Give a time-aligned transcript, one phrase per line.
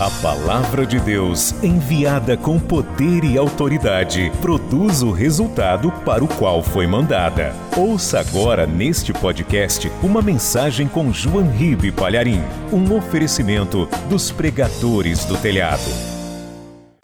[0.00, 6.62] A palavra de Deus, enviada com poder e autoridade, produz o resultado para o qual
[6.62, 7.52] foi mandada.
[7.76, 12.38] Ouça agora neste podcast uma mensagem com João Ribe Palharim,
[12.72, 15.90] um oferecimento dos pregadores do telhado.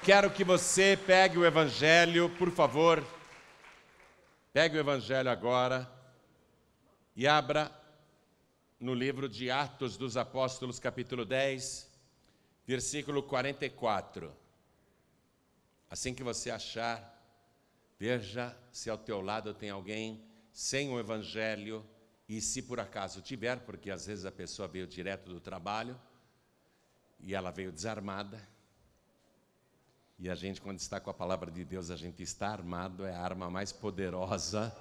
[0.00, 3.02] Quero que você pegue o evangelho, por favor.
[4.52, 5.90] Pegue o evangelho agora
[7.16, 7.72] e abra
[8.78, 11.92] no livro de Atos dos Apóstolos, capítulo 10
[12.66, 14.34] versículo 44.
[15.90, 17.22] Assim que você achar,
[17.98, 21.84] veja se ao teu lado tem alguém sem o evangelho
[22.28, 26.00] e se por acaso tiver, porque às vezes a pessoa veio direto do trabalho
[27.20, 28.40] e ela veio desarmada.
[30.18, 33.14] E a gente, quando está com a palavra de Deus, a gente está armado, é
[33.14, 34.74] a arma mais poderosa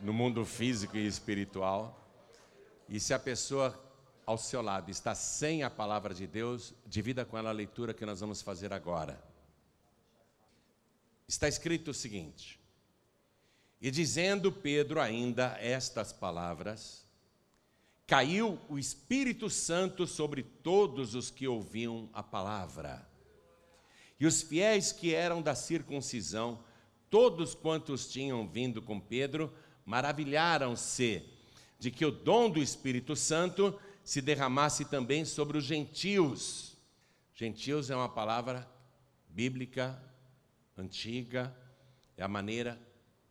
[0.00, 2.00] no mundo físico e espiritual.
[2.88, 3.78] E se a pessoa
[4.26, 8.06] ao seu lado está sem a palavra de Deus, divida com ela a leitura que
[8.06, 9.22] nós vamos fazer agora.
[11.26, 12.58] Está escrito o seguinte:
[13.80, 17.04] E dizendo Pedro ainda estas palavras,
[18.06, 23.06] caiu o Espírito Santo sobre todos os que ouviam a palavra.
[24.18, 26.62] E os fiéis que eram da circuncisão,
[27.10, 29.52] todos quantos tinham vindo com Pedro,
[29.84, 31.22] maravilharam-se
[31.78, 36.76] de que o dom do Espírito Santo se derramasse também sobre os gentios.
[37.34, 38.70] Gentios é uma palavra
[39.28, 40.00] bíblica,
[40.76, 41.56] antiga,
[42.16, 42.78] é a maneira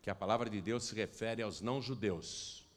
[0.01, 2.67] que a palavra de Deus se refere aos não-judeus.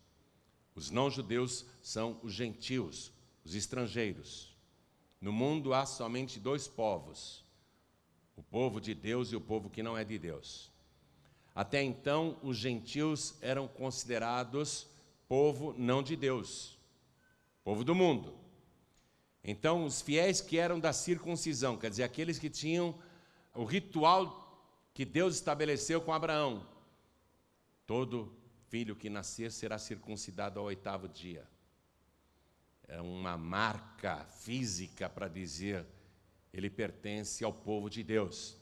[0.74, 3.11] Os não-judeus são os gentios,
[3.42, 4.55] os estrangeiros.
[5.19, 7.42] No mundo há somente dois povos:
[8.36, 10.70] o povo de Deus e o povo que não é de Deus.
[11.55, 14.86] Até então, os gentios eram considerados
[15.27, 16.76] povo não de Deus
[17.67, 18.33] povo do mundo.
[19.42, 22.97] Então, os fiéis que eram da circuncisão, quer dizer, aqueles que tinham
[23.56, 26.64] o ritual que Deus estabeleceu com Abraão.
[27.84, 28.33] Todo
[28.69, 31.45] filho que nascer será circuncidado ao oitavo dia.
[32.86, 35.85] É uma marca física para dizer
[36.52, 38.57] ele pertence ao povo de Deus.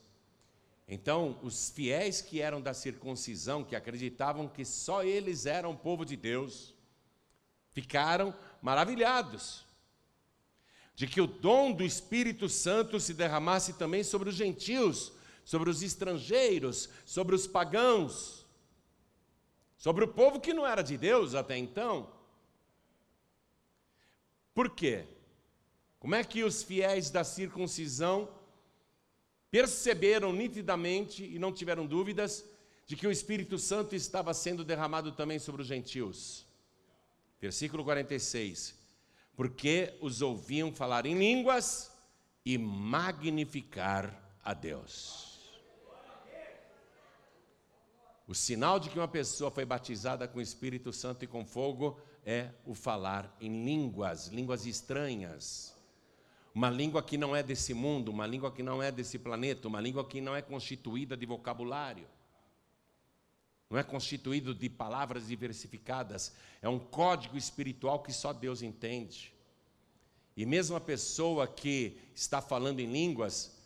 [0.89, 6.17] Então, os fiéis que eram da circuncisão, que acreditavam que só eles eram povo de
[6.17, 6.75] Deus,
[7.75, 8.33] ficaram
[8.65, 9.63] maravilhados
[10.95, 15.13] de que o dom do Espírito Santo se derramasse também sobre os gentios,
[15.45, 18.47] sobre os estrangeiros, sobre os pagãos,
[19.77, 22.11] sobre o povo que não era de Deus até então.
[24.55, 25.05] Por quê?
[25.99, 28.31] Como é que os fiéis da circuncisão
[29.51, 32.43] perceberam nitidamente e não tiveram dúvidas
[32.87, 36.44] de que o Espírito Santo estava sendo derramado também sobre os gentios?
[37.45, 38.75] Versículo 46.
[39.37, 41.93] Porque os ouviam falar em línguas
[42.43, 45.53] e magnificar a Deus.
[48.27, 52.01] O sinal de que uma pessoa foi batizada com o Espírito Santo e com fogo
[52.25, 55.77] é o falar em línguas, línguas estranhas.
[56.55, 59.83] Uma língua que não é desse mundo, uma língua que não é desse planeta, uma
[59.83, 62.07] língua que não é constituída de vocabulário
[63.69, 69.35] não é constituído de palavras diversificadas, é um código espiritual que só Deus entende.
[70.37, 73.57] E mesmo a pessoa que está falando em línguas,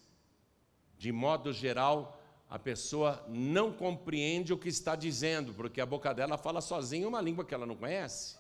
[0.98, 6.38] de modo geral, a pessoa não compreende o que está dizendo, porque a boca dela
[6.38, 8.38] fala sozinha uma língua que ela não conhece.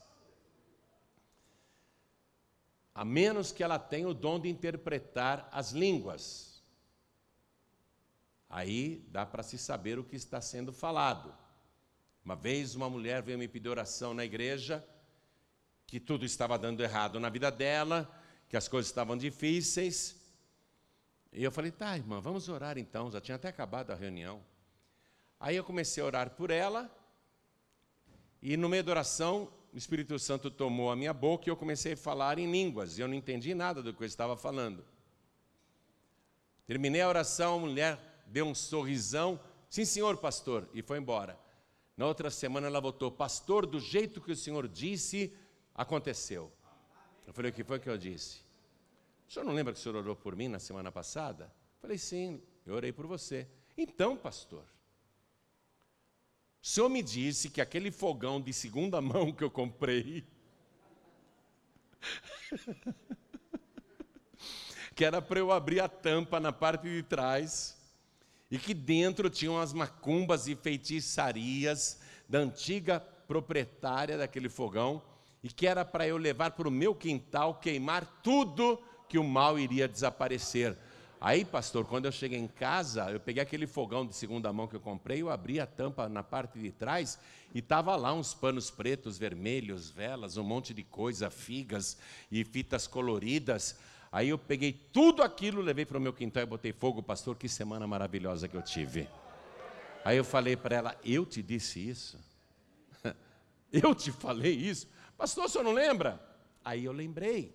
[2.94, 6.62] A menos que ela tenha o dom de interpretar as línguas.
[8.48, 11.32] Aí dá para se saber o que está sendo falado.
[12.28, 14.86] Uma vez uma mulher veio me pedir oração na igreja,
[15.86, 18.06] que tudo estava dando errado na vida dela,
[18.50, 20.14] que as coisas estavam difíceis.
[21.32, 23.10] E eu falei, tá, irmã, vamos orar então.
[23.10, 24.44] Já tinha até acabado a reunião.
[25.40, 26.94] Aí eu comecei a orar por ela,
[28.42, 31.94] e no meio da oração, o Espírito Santo tomou a minha boca e eu comecei
[31.94, 34.84] a falar em línguas, e eu não entendi nada do que eu estava falando.
[36.66, 41.47] Terminei a oração, a mulher deu um sorrisão, sim, senhor pastor, e foi embora.
[41.98, 45.34] Na outra semana ela voltou, pastor, do jeito que o senhor disse,
[45.74, 46.52] aconteceu.
[47.26, 48.38] Eu falei, o que foi que eu disse?
[49.28, 51.46] O senhor não lembra que o senhor orou por mim na semana passada?
[51.46, 53.48] Eu falei, sim, eu orei por você.
[53.76, 54.62] Então, pastor,
[56.62, 60.24] o senhor me disse que aquele fogão de segunda mão que eu comprei,
[64.94, 67.76] que era para eu abrir a tampa na parte de trás,
[68.50, 71.98] e que dentro tinham as macumbas e feitiçarias
[72.28, 75.02] da antiga proprietária daquele fogão,
[75.42, 79.58] e que era para eu levar para o meu quintal, queimar tudo que o mal
[79.58, 80.76] iria desaparecer.
[81.20, 84.76] Aí, pastor, quando eu cheguei em casa, eu peguei aquele fogão de segunda mão que
[84.76, 87.18] eu comprei, eu abri a tampa na parte de trás
[87.52, 91.98] e tava lá uns panos pretos, vermelhos, velas, um monte de coisa, figas
[92.30, 93.76] e fitas coloridas.
[94.10, 97.48] Aí eu peguei tudo aquilo, levei para o meu quintal e botei fogo, pastor, que
[97.48, 99.08] semana maravilhosa que eu tive.
[100.04, 102.18] Aí eu falei para ela: Eu te disse isso?
[103.72, 104.88] eu te falei isso?
[105.16, 106.20] Pastor, senhor não lembra?
[106.64, 107.54] Aí eu lembrei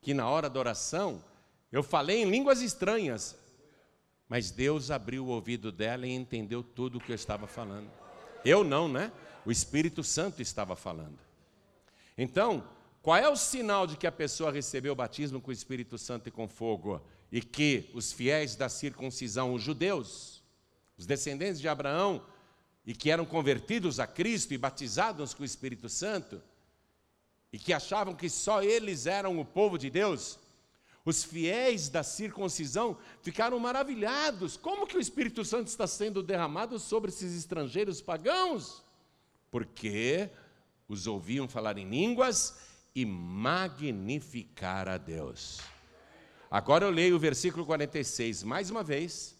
[0.00, 1.22] que na hora da oração
[1.70, 3.36] eu falei em línguas estranhas,
[4.28, 7.90] mas Deus abriu o ouvido dela e entendeu tudo o que eu estava falando.
[8.44, 9.12] Eu não, né?
[9.44, 11.18] O Espírito Santo estava falando.
[12.16, 12.64] Então,
[13.02, 16.28] qual é o sinal de que a pessoa recebeu o batismo com o Espírito Santo
[16.28, 17.00] e com fogo?
[17.32, 20.42] E que os fiéis da circuncisão, os judeus,
[20.98, 22.22] os descendentes de Abraão,
[22.84, 26.42] e que eram convertidos a Cristo e batizados com o Espírito Santo,
[27.52, 30.38] e que achavam que só eles eram o povo de Deus,
[31.04, 34.58] os fiéis da circuncisão ficaram maravilhados.
[34.58, 38.84] Como que o Espírito Santo está sendo derramado sobre esses estrangeiros pagãos?
[39.50, 40.28] Porque
[40.86, 45.60] os ouviam falar em línguas e magnificar a Deus.
[46.50, 49.36] Agora eu leio o versículo 46 mais uma vez.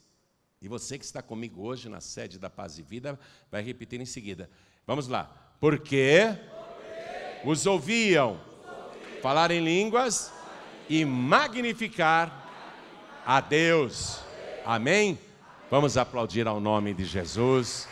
[0.63, 3.19] E você que está comigo hoje na sede da Paz e Vida
[3.51, 4.49] vai repetir em seguida.
[4.87, 5.25] Vamos lá.
[5.59, 6.37] Porque
[7.45, 8.41] os ouviam
[9.23, 10.33] falar em línguas
[10.89, 12.49] e magnificar
[13.25, 14.21] a Deus.
[14.65, 15.19] Amém?
[15.71, 17.89] Vamos aplaudir ao nome de Jesus.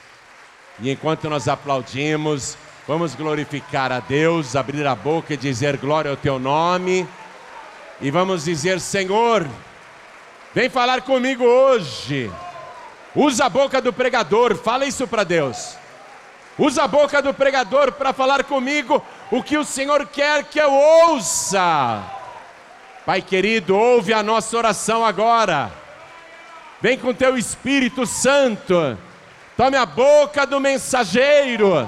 [0.81, 2.57] E enquanto nós aplaudimos,
[2.89, 7.07] vamos glorificar a Deus, abrir a boca e dizer glória ao teu nome.
[8.01, 9.47] E vamos dizer, Senhor,
[10.55, 12.33] vem falar comigo hoje.
[13.15, 15.77] Usa a boca do pregador, fala isso para Deus.
[16.57, 20.73] Usa a boca do pregador para falar comigo o que o Senhor quer que eu
[20.73, 22.03] ouça.
[23.05, 25.71] Pai querido, ouve a nossa oração agora.
[26.81, 28.97] Vem com teu Espírito Santo.
[29.59, 31.87] Tome a boca do mensageiro.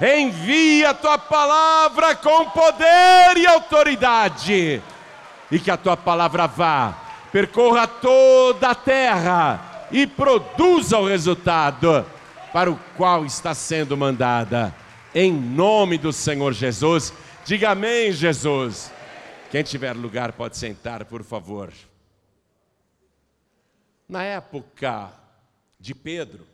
[0.00, 4.82] Envia a tua palavra com poder e autoridade.
[5.50, 6.96] E que a tua palavra vá,
[7.32, 12.06] percorra toda a terra e produza o resultado
[12.52, 14.74] para o qual está sendo mandada.
[15.14, 17.12] Em nome do Senhor Jesus,
[17.44, 18.92] diga amém, Jesus.
[19.50, 21.72] Quem tiver lugar pode sentar, por favor.
[24.08, 25.10] Na época
[25.80, 26.46] de Pedro,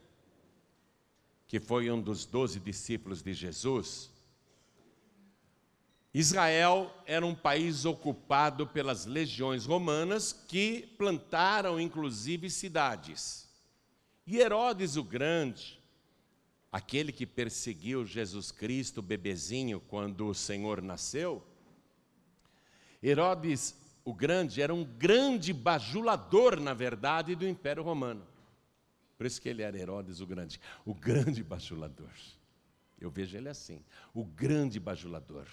[1.55, 4.11] que foi um dos doze discípulos de Jesus,
[6.13, 13.49] Israel era um país ocupado pelas legiões romanas que plantaram inclusive cidades.
[14.27, 15.81] E Herodes o Grande,
[16.73, 21.41] aquele que perseguiu Jesus Cristo, bebezinho, quando o Senhor nasceu,
[23.01, 28.34] Herodes o Grande era um grande bajulador, na verdade, do Império Romano.
[29.17, 32.11] Por isso que ele era Herodes o Grande, o grande bajulador.
[33.01, 33.83] Eu vejo ele assim,
[34.13, 35.47] o grande bajulador.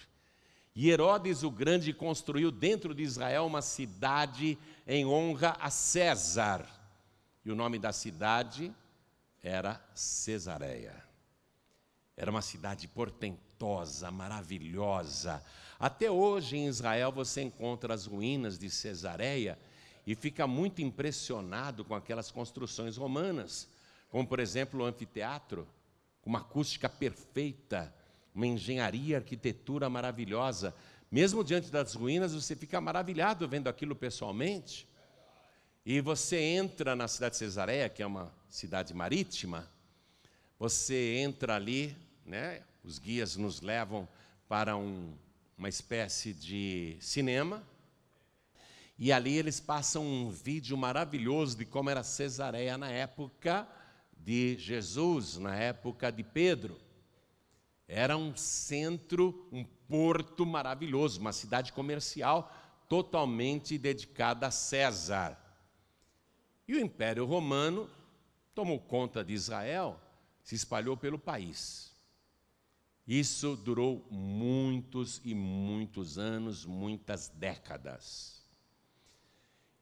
[0.73, 6.65] E Herodes o Grande construiu dentro de Israel uma cidade em honra a César.
[7.43, 8.73] E o nome da cidade
[9.43, 10.95] era Cesareia.
[12.15, 15.43] Era uma cidade portentosa, maravilhosa.
[15.77, 19.59] Até hoje em Israel você encontra as ruínas de Cesareia
[20.05, 23.69] e fica muito impressionado com aquelas construções romanas,
[24.09, 25.67] como por exemplo o anfiteatro,
[26.21, 27.93] com uma acústica perfeita,
[28.33, 30.73] uma engenharia, arquitetura maravilhosa.
[31.09, 34.87] Mesmo diante das ruínas, você fica maravilhado vendo aquilo pessoalmente.
[35.85, 39.67] E você entra na cidade de Cesareia, que é uma cidade marítima,
[40.59, 42.61] você entra ali, né?
[42.83, 44.07] Os guias nos levam
[44.47, 45.11] para um,
[45.57, 47.63] uma espécie de cinema,
[49.03, 53.67] e ali eles passam um vídeo maravilhoso de como era Cesareia na época
[54.15, 56.79] de Jesus, na época de Pedro.
[57.87, 62.53] Era um centro, um porto maravilhoso, uma cidade comercial
[62.87, 65.35] totalmente dedicada a César.
[66.67, 67.89] E o Império Romano
[68.53, 69.99] tomou conta de Israel,
[70.43, 71.91] se espalhou pelo país.
[73.07, 78.40] Isso durou muitos e muitos anos, muitas décadas.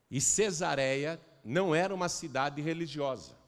[0.10, 3.40] E Cesareia não era uma cidade religiosa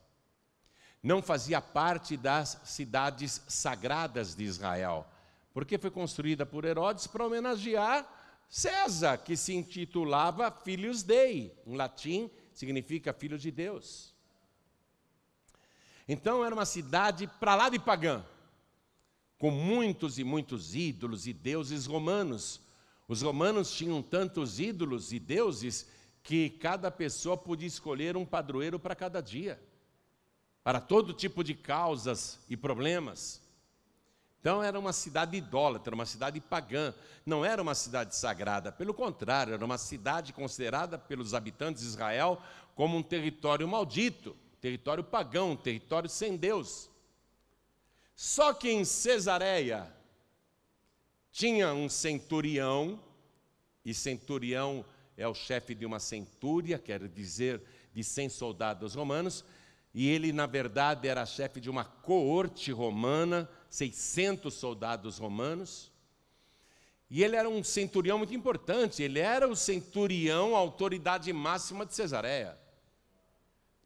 [1.03, 5.07] não fazia parte das cidades sagradas de Israel,
[5.53, 8.07] porque foi construída por Herodes para homenagear
[8.47, 14.13] César, que se intitulava Filhos Dei, em latim significa filho de Deus.
[16.07, 18.23] Então era uma cidade para lá de pagã,
[19.39, 22.61] com muitos e muitos ídolos e deuses romanos.
[23.07, 25.87] Os romanos tinham tantos ídolos e deuses
[26.23, 29.59] que cada pessoa podia escolher um padroeiro para cada dia,
[30.63, 33.41] para todo tipo de causas e problemas.
[34.39, 36.93] Então era uma cidade idólatra, uma cidade pagã,
[37.25, 42.41] não era uma cidade sagrada, pelo contrário, era uma cidade considerada pelos habitantes de Israel
[42.75, 46.89] como um território maldito, território pagão, território sem Deus.
[48.15, 49.91] Só que em Cesareia
[51.31, 52.99] tinha um centurião,
[53.83, 54.85] e centurião
[55.17, 57.61] é o chefe de uma centúria, quer dizer,
[57.93, 59.43] de 100 soldados romanos,
[59.93, 65.91] e ele, na verdade, era chefe de uma coorte romana, 600 soldados romanos.
[67.09, 71.93] E ele era um centurião muito importante, ele era o centurião, a autoridade máxima de
[71.93, 72.57] Cesareia.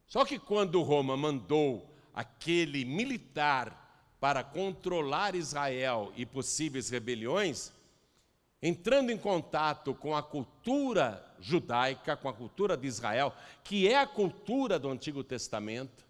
[0.06, 7.72] Só que quando Roma mandou aquele militar para controlar Israel e possíveis rebeliões,
[8.62, 14.06] entrando em contato com a cultura judaica, com a cultura de Israel, que é a
[14.06, 16.06] cultura do Antigo Testamento,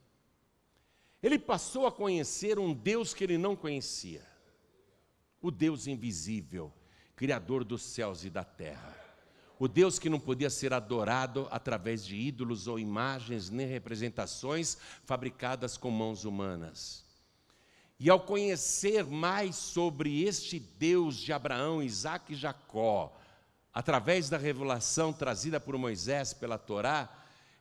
[1.22, 4.22] ele passou a conhecer um Deus que ele não conhecia,
[5.40, 6.72] o Deus invisível,
[7.16, 8.94] Criador dos céus e da terra.
[9.58, 15.78] O Deus que não podia ser adorado através de ídolos ou imagens nem representações fabricadas
[15.78, 17.05] com mãos humanas.
[17.98, 23.16] E ao conhecer mais sobre este Deus de Abraão, Isaac e Jacó,
[23.72, 27.08] através da revelação trazida por Moisés pela Torá,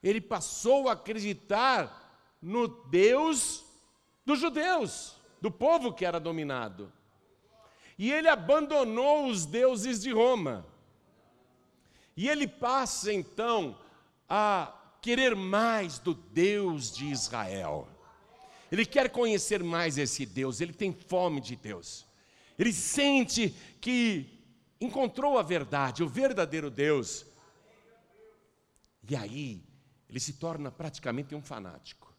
[0.03, 3.63] ele passou a acreditar no Deus
[4.25, 6.91] dos judeus, do povo que era dominado.
[7.97, 10.65] E ele abandonou os deuses de Roma.
[12.15, 13.77] E ele passa então
[14.27, 17.87] a querer mais do Deus de Israel.
[18.75, 22.05] Ele quer conhecer mais esse Deus, ele tem fome de Deus.
[22.59, 24.43] Ele sente que
[24.81, 27.25] encontrou a verdade, o verdadeiro Deus.
[29.09, 29.63] E aí,
[30.09, 32.13] ele se torna praticamente um fanático.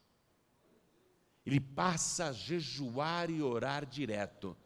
[1.45, 4.57] Ele passa a jejuar e orar direto.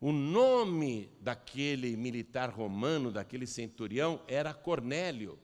[0.00, 5.38] O nome daquele militar romano, daquele centurião, era Cornélio.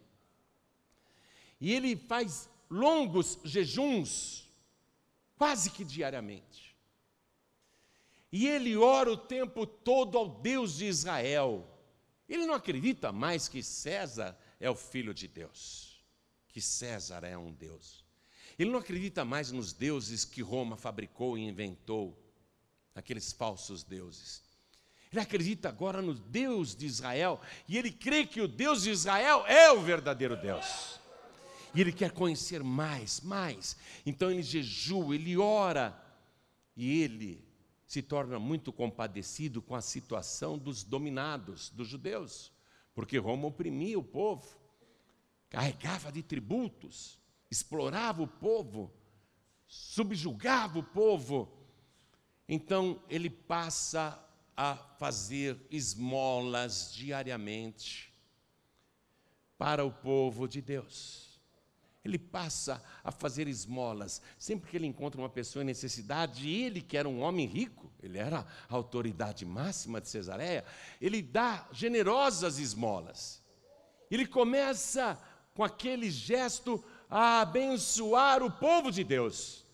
[1.61, 4.44] E ele faz longos jejuns
[5.37, 6.75] quase que diariamente.
[8.31, 11.69] E ele ora o tempo todo ao Deus de Israel.
[12.29, 16.03] Ele não acredita mais que César é o filho de Deus,
[16.49, 18.05] que César é um Deus.
[18.59, 22.21] Ele não acredita mais nos deuses que Roma fabricou e inventou,
[22.95, 24.43] aqueles falsos deuses.
[25.13, 29.45] Ele acredita agora no Deus de Israel e ele crê que o Deus de Israel
[29.47, 30.99] é o verdadeiro Deus.
[31.75, 33.77] E ele quer conhecer mais, mais.
[34.07, 36.01] Então ele jejua, ele ora.
[36.77, 37.45] E ele
[37.85, 42.53] se torna muito compadecido com a situação dos dominados, dos judeus.
[42.95, 44.57] Porque Roma oprimia o povo,
[45.51, 47.19] carregava de tributos,
[47.51, 48.93] explorava o povo,
[49.67, 51.53] subjugava o povo.
[52.49, 54.21] Então ele passa
[54.57, 58.13] a fazer esmolas diariamente
[59.59, 61.34] para o povo de Deus
[62.05, 64.21] ele passa a fazer esmolas.
[64.39, 68.19] Sempre que ele encontra uma pessoa em necessidade, ele que era um homem rico, ele
[68.19, 70.65] era a autoridade máxima de Cesareia,
[71.01, 73.43] ele dá generosas esmolas.
[74.11, 75.19] Ele começa
[75.55, 79.65] com aquele gesto a abençoar o povo de Deus.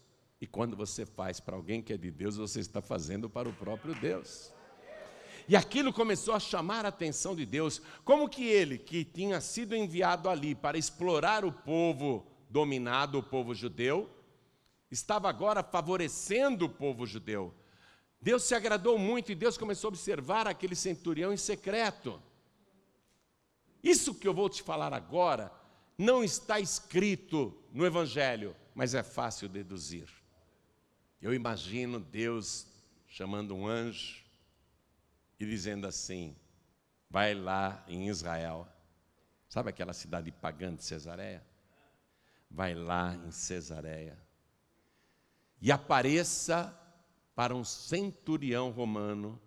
[0.41, 3.53] E quando você faz para alguém que é de Deus, você está fazendo para o
[3.53, 4.53] próprio Deus.
[5.51, 7.83] E aquilo começou a chamar a atenção de Deus.
[8.05, 13.53] Como que ele, que tinha sido enviado ali para explorar o povo dominado, o povo
[13.53, 14.09] judeu,
[14.93, 17.53] estava agora favorecendo o povo judeu.
[18.23, 22.23] Deus se agradou muito e Deus começou a observar aquele centurião em secreto.
[23.83, 25.53] Isso que eu vou te falar agora
[25.99, 30.09] não está escrito no Evangelho, mas é fácil deduzir.
[31.21, 32.69] Eu imagino Deus
[33.09, 34.30] chamando um anjo
[35.41, 36.37] e dizendo assim:
[37.09, 38.69] vai lá em Israel,
[39.49, 41.43] sabe aquela cidade pagã de Cesareia?
[42.51, 44.19] Vai lá em Cesareia
[45.61, 46.77] e apareça
[47.35, 49.41] para um centurião romano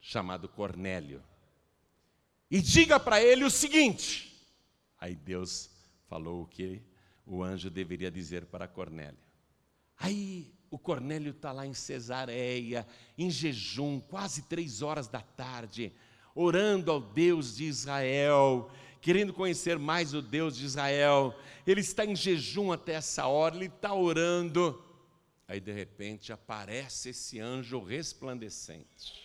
[0.00, 1.22] chamado Cornélio.
[2.50, 4.48] E diga para ele o seguinte:
[4.98, 5.70] aí Deus
[6.06, 6.82] falou o que
[7.26, 9.18] o anjo deveria dizer para Cornélio.
[9.98, 12.84] Aí o Cornélio está lá em Cesareia,
[13.16, 15.92] em jejum, quase três horas da tarde,
[16.34, 18.68] orando ao Deus de Israel,
[19.00, 21.32] querendo conhecer mais o Deus de Israel.
[21.64, 24.84] Ele está em jejum até essa hora, ele está orando.
[25.46, 29.22] Aí de repente aparece esse anjo resplandecente.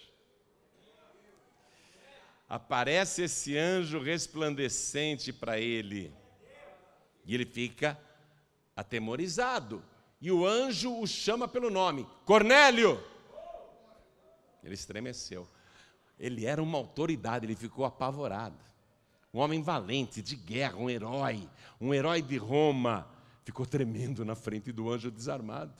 [2.47, 6.13] aparece esse anjo resplandecente para ele.
[7.25, 7.99] E ele fica
[8.75, 9.83] atemorizado.
[10.21, 13.01] E o anjo o chama pelo nome: Cornélio!
[14.63, 15.47] Ele estremeceu.
[16.19, 18.57] Ele era uma autoridade, ele ficou apavorado.
[19.33, 21.47] Um homem valente, de guerra, um herói,
[21.79, 23.07] um herói de Roma,
[23.45, 25.73] ficou tremendo na frente do anjo desarmado.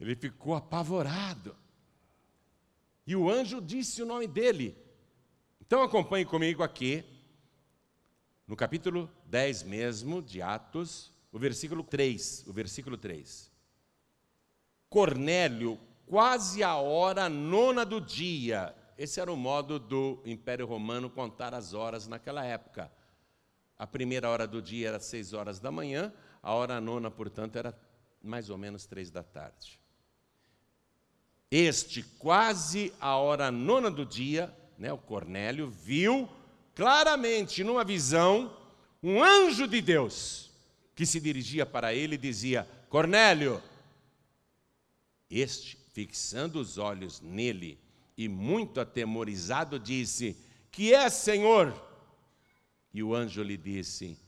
[0.00, 1.54] Ele ficou apavorado.
[3.06, 4.76] E o anjo disse o nome dele.
[5.60, 7.04] Então acompanhe comigo aqui,
[8.46, 12.44] no capítulo 10 mesmo de Atos, o versículo 3.
[12.46, 13.50] O versículo 3.
[14.88, 18.74] Cornélio, quase a hora nona do dia.
[18.98, 22.90] Esse era o modo do Império Romano contar as horas naquela época.
[23.78, 27.74] A primeira hora do dia era seis horas da manhã, a hora nona, portanto, era
[28.22, 29.80] mais ou menos três da tarde.
[31.50, 36.28] Este, quase a hora nona do dia, né, o Cornélio viu
[36.74, 38.54] claramente numa visão
[39.02, 40.49] um anjo de Deus
[41.00, 43.62] que se dirigia para ele e dizia: Cornélio.
[45.30, 47.78] Este, fixando os olhos nele
[48.18, 50.36] e muito atemorizado, disse:
[50.70, 51.74] Que é, Senhor?
[52.92, 54.18] E o anjo lhe disse: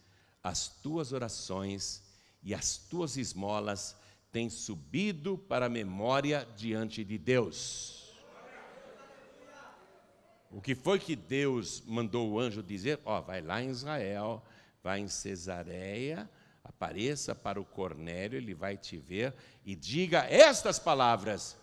[0.42, 2.02] As tuas orações
[2.42, 3.94] e as tuas esmolas
[4.32, 8.14] têm subido para a memória diante de Deus.
[10.50, 12.98] O que foi que Deus mandou o anjo dizer?
[13.04, 14.42] Ó, oh, vai lá em Israel,
[14.82, 16.30] vai em Cesareia,
[16.64, 21.56] apareça para o Cornélio, ele vai te ver e diga estas palavras: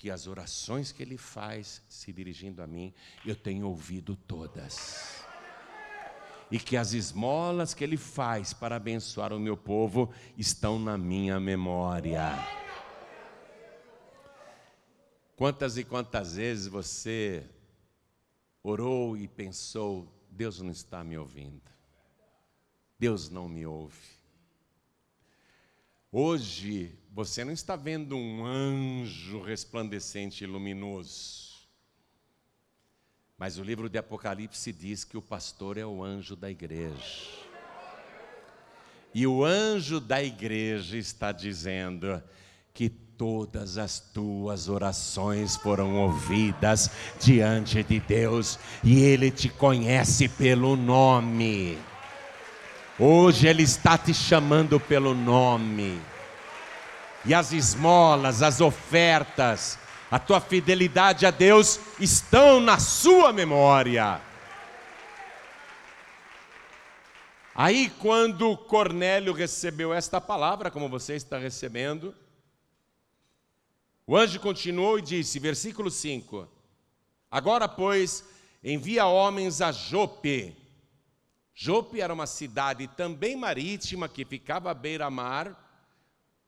[0.00, 5.22] que as orações que ele faz se dirigindo a mim, eu tenho ouvido todas.
[6.50, 11.38] E que as esmolas que ele faz para abençoar o meu povo estão na minha
[11.38, 12.32] memória.
[15.36, 17.46] Quantas e quantas vezes você
[18.62, 21.70] orou e pensou: Deus não está me ouvindo,
[23.00, 23.96] Deus não me ouve.
[26.12, 31.66] Hoje você não está vendo um anjo resplandecente e luminoso.
[33.38, 37.26] Mas o livro de Apocalipse diz que o pastor é o anjo da igreja.
[39.14, 42.22] E o anjo da igreja está dizendo
[42.74, 50.76] que todas as tuas orações foram ouvidas diante de Deus e Ele te conhece pelo
[50.76, 51.78] nome.
[53.02, 55.98] Hoje Ele está te chamando pelo nome.
[57.24, 59.78] E as esmolas, as ofertas,
[60.10, 64.20] a tua fidelidade a Deus estão na sua memória.
[67.54, 72.14] Aí, quando Cornélio recebeu esta palavra, como você está recebendo,
[74.06, 76.46] o anjo continuou e disse, versículo 5:
[77.30, 78.22] Agora, pois,
[78.62, 80.59] envia homens a Jope
[81.62, 85.54] Jope era uma cidade também marítima que ficava à beira-mar,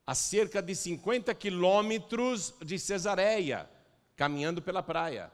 [0.06, 3.68] a cerca de 50 quilômetros de Cesareia,
[4.16, 5.30] caminhando pela praia.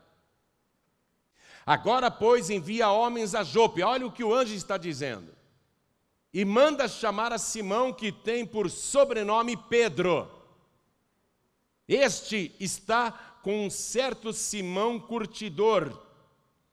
[1.65, 5.33] Agora, pois, envia homens a Jope, olha o que o anjo está dizendo,
[6.35, 10.29] e manda chamar a Simão, que tem por sobrenome Pedro.
[11.87, 13.13] Este está
[13.45, 15.97] com um certo Simão curtidor,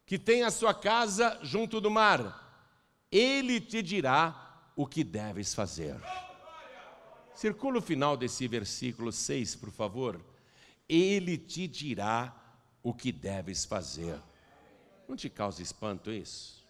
[0.08, 2.44] que tem a sua casa junto do mar
[3.12, 5.96] ele te dirá o que deves fazer.
[7.34, 10.20] Circula o final desse versículo 6, por favor.
[10.88, 12.34] Ele te dirá
[12.82, 14.20] o que deves fazer.
[15.08, 16.66] Não te causa espanto isso?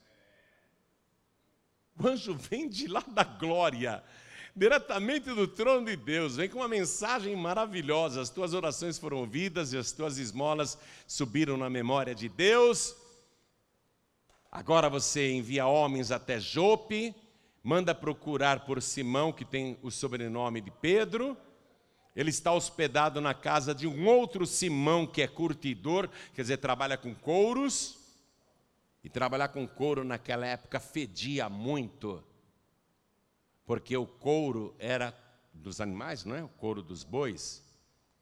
[1.98, 4.04] O anjo vem de lá da glória,
[4.56, 8.22] diretamente do trono de Deus, vem com uma mensagem maravilhosa.
[8.22, 12.96] As tuas orações foram ouvidas e as tuas esmolas subiram na memória de Deus.
[14.56, 17.14] Agora você envia homens até Jope,
[17.62, 21.36] manda procurar por Simão, que tem o sobrenome de Pedro.
[22.16, 26.98] Ele está hospedado na casa de um outro Simão, que é curtidor, quer dizer, trabalha
[26.98, 27.98] com couros.
[29.04, 32.24] E trabalhar com couro naquela época fedia muito,
[33.66, 35.14] porque o couro era
[35.54, 36.42] dos animais, não é?
[36.42, 37.62] O couro dos bois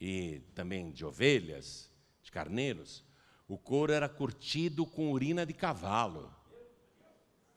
[0.00, 1.88] e também de ovelhas,
[2.24, 3.04] de carneiros.
[3.46, 6.32] O couro era curtido com urina de cavalo.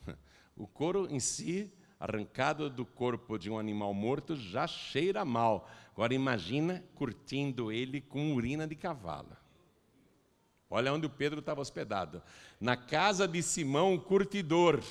[0.55, 5.69] O couro em si, arrancado do corpo de um animal morto, já cheira mal.
[5.93, 9.37] Agora imagina curtindo ele com urina de cavalo.
[10.67, 12.23] Olha onde o Pedro estava hospedado.
[12.59, 14.83] Na casa de Simão, o curtidor.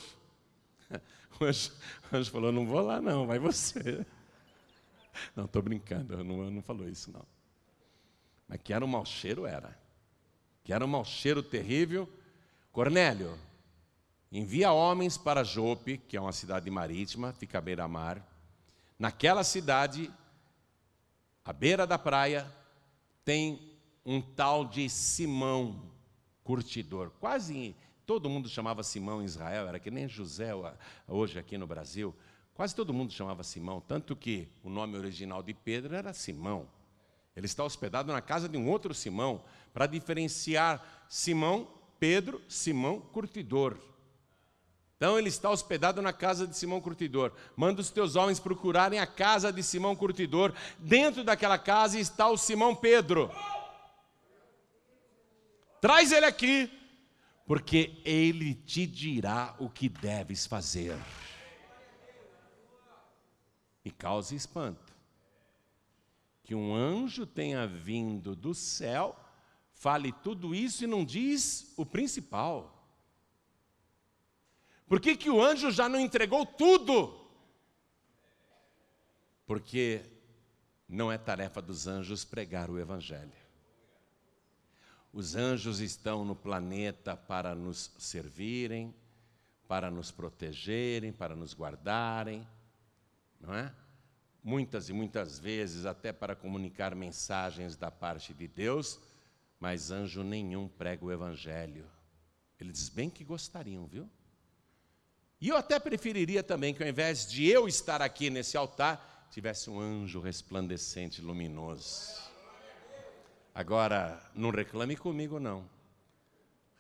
[1.39, 1.71] O anjo,
[2.11, 4.07] o anjo falou: Não vou lá, não, vai você.
[5.37, 7.25] Não, estou brincando, não, não falou isso, não.
[8.47, 9.77] Mas que era um mau cheiro, era
[10.67, 12.09] que era um mau cheiro terrível,
[12.73, 13.39] Cornélio,
[14.33, 18.21] envia homens para Jope, que é uma cidade marítima, fica à beira-mar.
[18.99, 20.13] Naquela cidade,
[21.45, 22.53] à beira da praia,
[23.25, 25.89] tem um tal de Simão,
[26.43, 27.13] curtidor.
[27.21, 30.51] Quase todo mundo chamava Simão em Israel, era que nem José
[31.07, 32.13] hoje aqui no Brasil.
[32.55, 36.67] Quase todo mundo chamava Simão, tanto que o nome original de Pedro era Simão.
[37.37, 39.45] Ele está hospedado na casa de um outro Simão,
[39.75, 41.69] para diferenciar Simão,
[42.01, 43.79] Pedro, Simão, curtidor.
[44.97, 47.31] Então ele está hospedado na casa de Simão Curtidor.
[47.55, 50.55] Manda os teus homens procurarem a casa de Simão Curtidor.
[50.79, 53.31] Dentro daquela casa está o Simão Pedro.
[55.83, 56.71] Traz ele aqui,
[57.47, 60.97] porque ele te dirá o que deves fazer.
[63.85, 64.86] E cause espanto.
[66.47, 69.19] Que um anjo tenha vindo do céu,
[69.75, 72.89] fale tudo isso e não diz o principal.
[74.87, 77.21] Por que, que o anjo já não entregou tudo?
[79.45, 80.03] Porque
[80.89, 83.33] não é tarefa dos anjos pregar o Evangelho.
[85.13, 88.95] Os anjos estão no planeta para nos servirem,
[89.67, 92.47] para nos protegerem, para nos guardarem,
[93.41, 93.75] não é?
[94.47, 99.01] Muitas e muitas vezes até para comunicar mensagens da parte de Deus,
[99.59, 101.85] mas anjo nenhum prega o Evangelho.
[102.61, 104.09] Eles bem que gostariam, viu?
[105.41, 109.69] E eu até preferiria também que ao invés de eu estar aqui nesse altar, tivesse
[109.69, 112.15] um anjo resplandecente, luminoso.
[113.53, 115.69] Agora, não reclame comigo, não.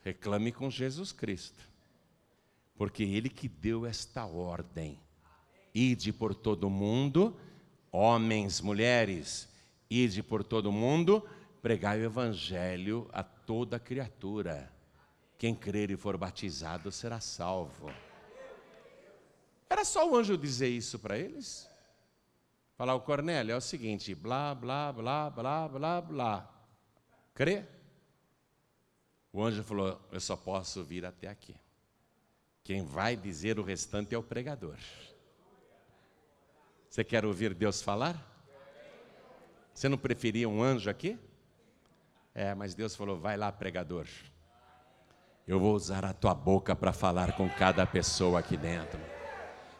[0.04, 1.68] Reclame com Jesus Cristo.
[2.76, 5.00] Porque Ele que deu esta ordem.
[5.74, 7.36] Ide por todo mundo,
[7.96, 9.48] homens, mulheres,
[9.88, 11.26] ide por todo mundo,
[11.62, 14.70] pregai o Evangelho a toda criatura.
[15.38, 17.90] Quem crer e for batizado será salvo.
[19.68, 21.68] Era só o anjo dizer isso para eles?
[22.76, 26.50] Falar, o Cornélio, é o seguinte, blá, blá, blá, blá, blá, blá.
[27.34, 27.64] Crê?
[29.32, 31.56] O anjo falou, eu só posso vir até aqui.
[32.62, 34.76] Quem vai dizer o restante é o pregador.
[36.88, 38.16] Você quer ouvir Deus falar?
[39.74, 41.18] Você não preferia um anjo aqui?
[42.34, 44.06] É, mas Deus falou: vai lá, pregador.
[45.46, 48.98] Eu vou usar a tua boca para falar com cada pessoa aqui dentro.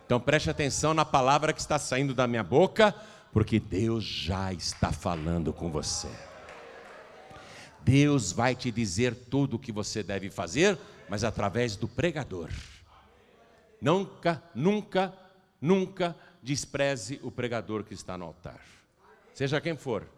[0.05, 2.95] Então preste atenção na palavra que está saindo da minha boca,
[3.33, 6.09] porque Deus já está falando com você.
[7.83, 12.51] Deus vai te dizer tudo o que você deve fazer, mas através do pregador.
[13.81, 15.13] Nunca, nunca,
[15.61, 16.17] nunca
[16.47, 18.61] despreze o pregador que está no altar.
[19.35, 20.09] Seja quem for.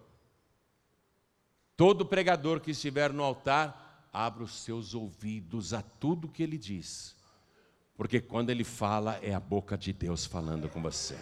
[1.76, 7.18] Todo pregador que estiver no altar, abra os seus ouvidos a tudo que ele diz
[7.98, 11.18] porque quando ele fala, é a boca de Deus falando com você.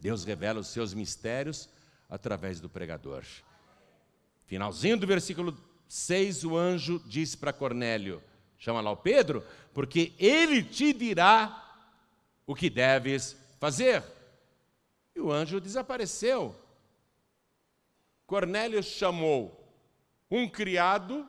[0.00, 1.68] Deus revela os seus mistérios
[2.08, 3.22] através do pregador.
[4.46, 5.54] Finalzinho do versículo
[5.86, 8.22] 6, o anjo disse para Cornélio:
[8.56, 11.70] chama lá o Pedro, porque ele te dirá
[12.46, 14.02] o que deves fazer.
[15.14, 16.56] E o anjo desapareceu.
[18.26, 19.60] Cornélio chamou
[20.30, 21.28] um criado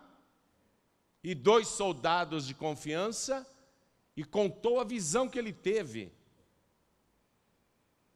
[1.23, 3.45] e dois soldados de confiança
[4.15, 6.11] e contou a visão que ele teve.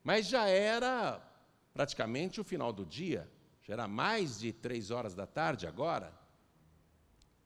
[0.04, 1.22] Mas já era
[1.74, 3.30] praticamente o final do dia,
[3.64, 6.14] já era mais de três horas da tarde agora.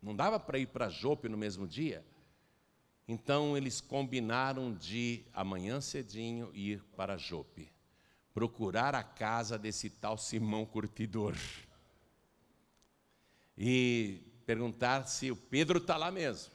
[0.01, 2.05] Não dava para ir para Jope no mesmo dia.
[3.11, 7.67] Então eles combinaram de amanhã cedinho ir para Jope,
[8.35, 11.35] procurar a casa desse tal Simão Curtidor
[13.57, 16.53] e perguntar se o Pedro está lá mesmo.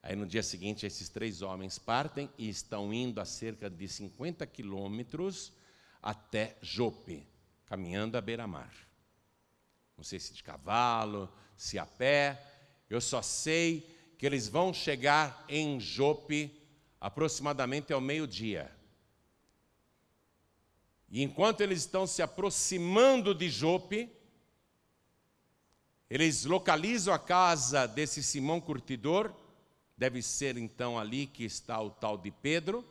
[0.00, 4.46] Aí no dia seguinte, esses três homens partem e estão indo a cerca de 50
[4.46, 5.52] quilômetros
[6.00, 7.26] até Jope,
[7.66, 8.72] caminhando à beira-mar.
[9.96, 12.40] Não sei se de cavalo, se a pé,
[12.88, 16.54] eu só sei que eles vão chegar em Jope
[17.00, 18.70] aproximadamente ao meio-dia.
[21.08, 24.10] E enquanto eles estão se aproximando de Jope,
[26.10, 29.32] eles localizam a casa desse Simão Curtidor
[29.98, 32.84] Deve ser então ali que está o tal de Pedro.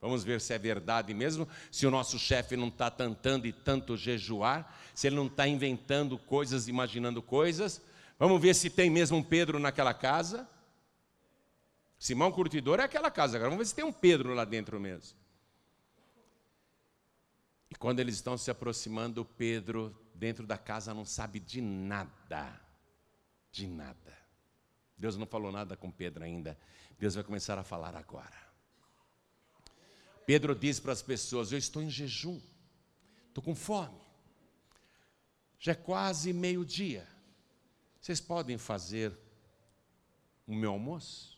[0.00, 3.96] Vamos ver se é verdade mesmo, se o nosso chefe não está tentando e tanto
[3.96, 7.82] jejuar, se ele não está inventando coisas, imaginando coisas.
[8.18, 10.48] Vamos ver se tem mesmo um Pedro naquela casa.
[12.06, 15.18] Simão Curtidor é aquela casa, agora vamos ver se tem um Pedro lá dentro mesmo.
[17.68, 22.60] E quando eles estão se aproximando, Pedro, dentro da casa, não sabe de nada.
[23.50, 24.16] De nada.
[24.96, 26.56] Deus não falou nada com Pedro ainda.
[26.96, 28.40] Deus vai começar a falar agora.
[30.24, 32.40] Pedro diz para as pessoas: Eu estou em jejum,
[33.26, 34.00] estou com fome.
[35.58, 37.04] Já é quase meio-dia.
[38.00, 39.12] Vocês podem fazer
[40.46, 41.35] o meu almoço?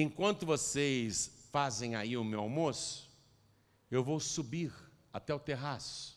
[0.00, 3.10] Enquanto vocês fazem aí o meu almoço,
[3.90, 4.72] eu vou subir
[5.12, 6.16] até o terraço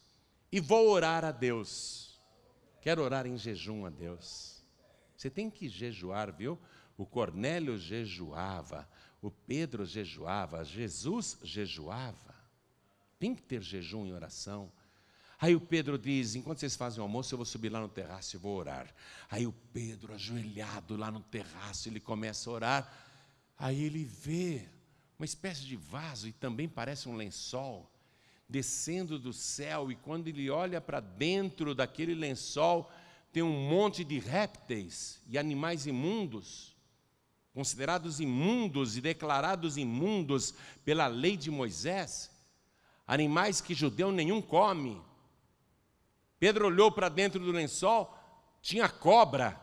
[0.51, 2.21] e vou orar a Deus.
[2.79, 4.61] Quero orar em jejum a Deus.
[5.17, 6.59] Você tem que jejuar, viu?
[6.95, 8.87] O Cornélio jejuava,
[9.19, 12.35] o Pedro jejuava, Jesus jejuava.
[13.17, 14.71] Tem que ter jejum e oração.
[15.39, 18.35] Aí o Pedro diz: enquanto vocês fazem o almoço, eu vou subir lá no terraço
[18.35, 18.93] e vou orar.
[19.27, 23.10] Aí o Pedro, ajoelhado lá no terraço, ele começa a orar.
[23.61, 24.67] Aí ele vê
[25.19, 27.89] uma espécie de vaso e também parece um lençol
[28.49, 29.91] descendo do céu.
[29.91, 32.91] E quando ele olha para dentro daquele lençol,
[33.31, 36.71] tem um monte de répteis e animais imundos
[37.53, 40.53] considerados imundos e declarados imundos
[40.85, 42.31] pela lei de Moisés,
[43.05, 45.01] animais que judeu nenhum come.
[46.39, 48.17] Pedro olhou para dentro do lençol,
[48.61, 49.59] tinha cobra.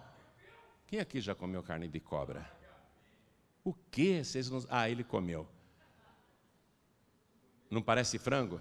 [0.86, 2.57] Quem aqui já comeu carne de cobra?
[3.64, 4.24] O que?
[4.24, 4.64] Vocês não...
[4.68, 5.48] Ah, ele comeu.
[7.70, 8.60] Não parece frango?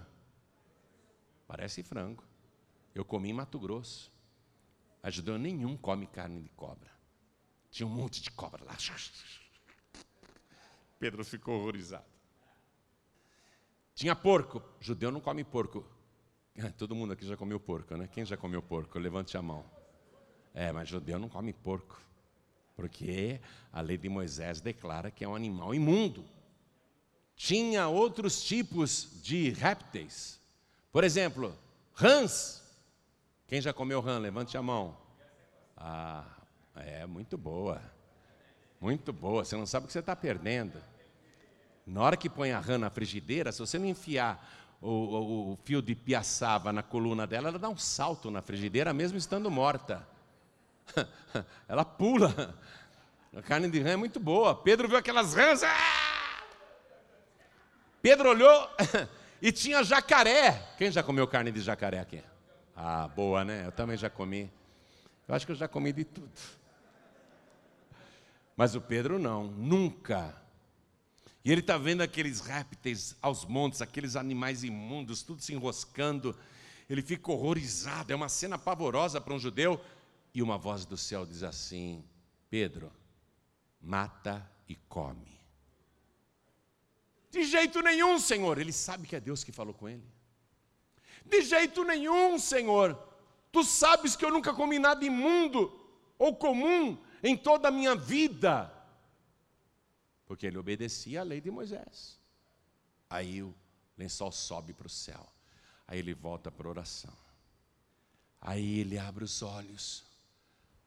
[1.48, 2.24] Parece frango.
[2.94, 4.12] Eu comi em Mato Grosso.
[5.02, 6.92] A judeu nenhum come carne de cobra.
[7.70, 8.76] Tinha um monte de cobra lá.
[11.00, 12.06] Pedro ficou horrorizado.
[13.94, 14.62] Tinha porco.
[14.80, 15.86] Judeu não come porco.
[16.78, 18.08] Todo mundo aqui já comeu porco, né?
[18.08, 18.98] Quem já comeu porco?
[19.00, 19.64] Levante a mão.
[20.54, 22.02] É, mas judeu não come porco.
[22.78, 23.42] Porque
[23.74, 26.24] a lei de Moisés declara que é um animal imundo.
[27.36, 30.40] Tinha outros tipos de répteis.
[30.92, 31.58] Por exemplo,
[31.96, 32.64] rãs.
[33.48, 34.20] Quem já comeu rã?
[34.20, 34.96] Levante a mão.
[35.76, 36.24] Ah,
[36.76, 37.82] é, muito boa.
[38.80, 39.44] Muito boa.
[39.44, 40.80] Você não sabe o que você está perdendo.
[41.84, 45.56] Na hora que põe a rã na frigideira, se você não enfiar o, o, o,
[45.64, 50.08] fio de piaçava na coluna dela, ela dá um salto na frigideira, mesmo estando morta.
[51.68, 52.56] ela pula.
[53.36, 54.56] A carne de rã é muito boa.
[54.56, 55.64] Pedro viu aquelas rãs.
[55.64, 56.08] Ah!
[58.02, 58.70] Pedro olhou
[59.42, 60.74] e tinha jacaré.
[60.78, 62.24] Quem já comeu carne de jacaré aqui?
[62.76, 63.66] Ah, boa, né?
[63.66, 64.52] Eu também já comi.
[65.28, 66.32] Eu acho que eu já comi de tudo.
[68.56, 70.36] Mas o Pedro não, nunca.
[71.44, 76.36] E ele está vendo aqueles répteis aos montes, aqueles animais imundos, tudo se enroscando.
[76.90, 79.80] Ele fica horrorizado, é uma cena pavorosa para um judeu.
[80.38, 82.06] E uma voz do céu diz assim:
[82.48, 82.94] Pedro,
[83.82, 85.36] mata e come.
[87.32, 88.60] De jeito nenhum, Senhor.
[88.60, 90.08] Ele sabe que é Deus que falou com ele.
[91.26, 92.96] De jeito nenhum, Senhor.
[93.52, 95.76] Tu sabes que eu nunca comi nada imundo
[96.20, 98.72] ou comum em toda a minha vida,
[100.28, 102.20] porque ele obedecia à lei de Moisés.
[103.10, 103.56] Aí o
[103.98, 105.28] lençol sobe para o céu,
[105.88, 107.18] aí ele volta para a oração,
[108.40, 110.07] aí ele abre os olhos,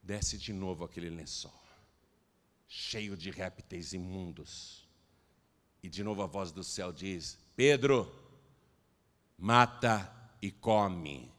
[0.03, 1.53] desce de novo aquele lençol,
[2.67, 4.89] cheio de répteis imundos,
[5.83, 8.11] e de novo a voz do céu diz: Pedro,
[9.37, 11.33] mata e come.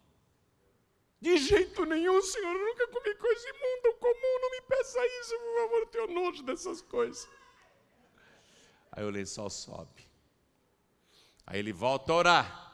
[1.19, 5.55] De jeito nenhum, Senhor, eu nunca comi coisa imunda, comum, não me peça isso, por
[5.61, 7.29] favor, tenho nojo dessas coisas.
[8.91, 10.09] Aí o lençol sobe.
[11.45, 12.71] Aí ele volta a orar.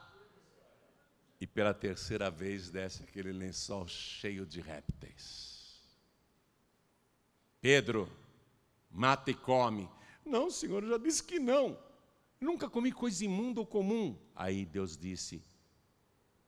[1.39, 5.46] E pela terceira vez desce aquele lençol cheio de répteis.
[7.61, 8.09] Pedro,
[8.89, 9.89] mata e come.
[10.25, 11.77] Não, Senhor, eu já disse que não.
[12.39, 14.15] Nunca comi coisa imunda ou comum.
[14.35, 15.43] Aí Deus disse: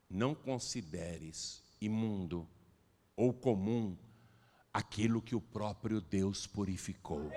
[0.09, 2.47] Não consideres imundo
[3.15, 3.97] ou comum
[4.71, 7.31] aquilo que o próprio Deus purificou.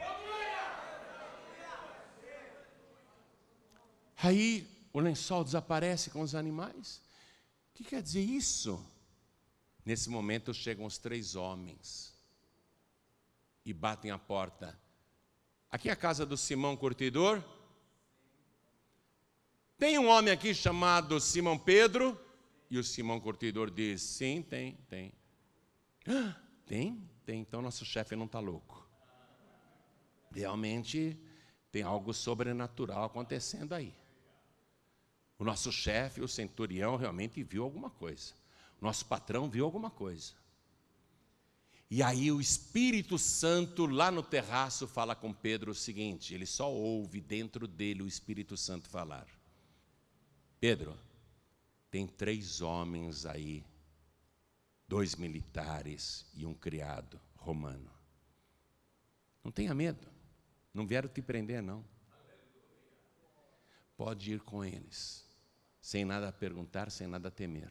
[4.16, 7.00] Aí o lençol desaparece com os animais.
[7.70, 8.84] O que quer dizer isso?
[9.84, 12.11] Nesse momento chegam os três homens
[13.64, 14.78] e batem a porta.
[15.70, 17.42] Aqui é a casa do Simão Curtidor.
[19.78, 22.18] Tem um homem aqui chamado Simão Pedro.
[22.70, 25.12] E o Simão Curtidor diz: Sim, tem, tem.
[26.06, 27.08] Ah, tem?
[27.24, 27.40] Tem.
[27.40, 28.88] Então nosso chefe não está louco.
[30.30, 31.18] Realmente
[31.70, 33.94] tem algo sobrenatural acontecendo aí.
[35.38, 38.34] O nosso chefe, o centurião, realmente viu alguma coisa.
[38.80, 40.34] O nosso patrão viu alguma coisa.
[41.94, 46.72] E aí o Espírito Santo lá no terraço fala com Pedro o seguinte: ele só
[46.72, 49.28] ouve dentro dele o Espírito Santo falar.
[50.58, 50.98] Pedro,
[51.90, 53.62] tem três homens aí,
[54.88, 57.90] dois militares e um criado romano.
[59.44, 60.08] Não tenha medo.
[60.72, 61.84] Não vieram te prender, não.
[63.98, 65.26] Pode ir com eles,
[65.78, 67.70] sem nada perguntar, sem nada temer,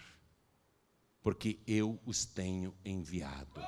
[1.24, 3.60] porque eu os tenho enviado.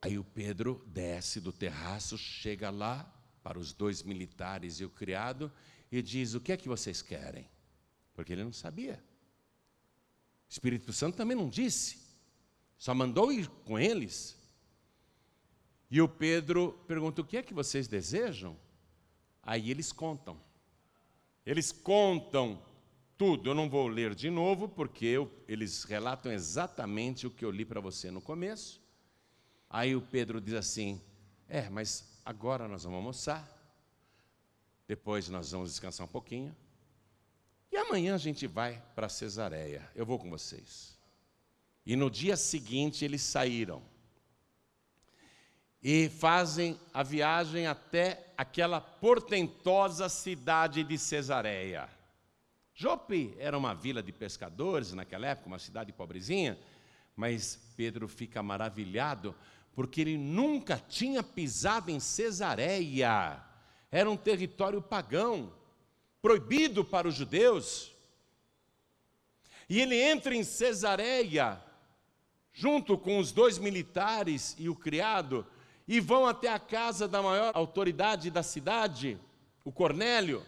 [0.00, 5.52] Aí o Pedro desce do terraço, chega lá para os dois militares e o criado
[5.90, 7.48] e diz: O que é que vocês querem?
[8.14, 9.02] Porque ele não sabia.
[10.48, 11.98] O Espírito Santo também não disse,
[12.78, 14.36] só mandou ir com eles.
[15.90, 18.56] E o Pedro pergunta: O que é que vocês desejam?
[19.42, 20.40] Aí eles contam.
[21.44, 22.62] Eles contam
[23.16, 23.50] tudo.
[23.50, 27.64] Eu não vou ler de novo, porque eu, eles relatam exatamente o que eu li
[27.64, 28.80] para você no começo.
[29.70, 31.00] Aí o Pedro diz assim:
[31.48, 33.46] É, mas agora nós vamos almoçar.
[34.86, 36.56] Depois nós vamos descansar um pouquinho.
[37.70, 39.88] E amanhã a gente vai para Cesareia.
[39.94, 40.96] Eu vou com vocês.
[41.84, 43.82] E no dia seguinte eles saíram
[45.82, 51.88] e fazem a viagem até aquela portentosa cidade de Cesareia.
[52.74, 56.58] Jope era uma vila de pescadores naquela época, uma cidade pobrezinha,
[57.16, 59.34] mas Pedro fica maravilhado
[59.74, 63.42] porque ele nunca tinha pisado em Cesareia.
[63.90, 65.52] Era um território pagão,
[66.20, 67.92] proibido para os judeus.
[69.68, 71.62] E ele entra em Cesareia,
[72.52, 75.46] junto com os dois militares e o criado,
[75.86, 79.18] e vão até a casa da maior autoridade da cidade,
[79.64, 80.44] o Cornélio.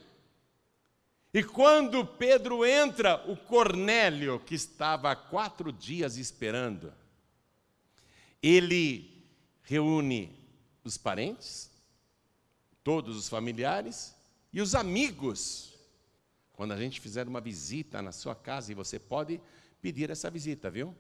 [1.33, 6.93] E quando Pedro entra, o Cornélio, que estava há quatro dias esperando,
[8.42, 9.24] ele
[9.62, 10.37] reúne
[10.83, 11.70] os parentes,
[12.83, 14.14] todos os familiares
[14.53, 15.74] e os amigos.
[16.53, 19.40] Quando a gente fizer uma visita na sua casa, e você pode
[19.81, 20.94] pedir essa visita, viu?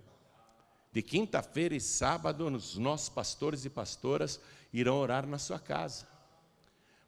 [0.92, 4.40] De quinta-feira e sábado, os nossos pastores e pastoras
[4.72, 6.06] irão orar na sua casa.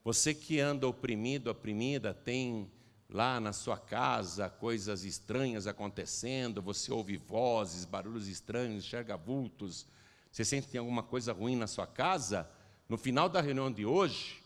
[0.04, 2.70] Você que anda oprimido, oprimida, tem
[3.08, 9.86] lá na sua casa coisas estranhas acontecendo, você ouve vozes, barulhos estranhos, enxerga vultos,
[10.32, 12.48] você sente que tem alguma coisa ruim na sua casa,
[12.88, 14.42] no final da reunião de hoje,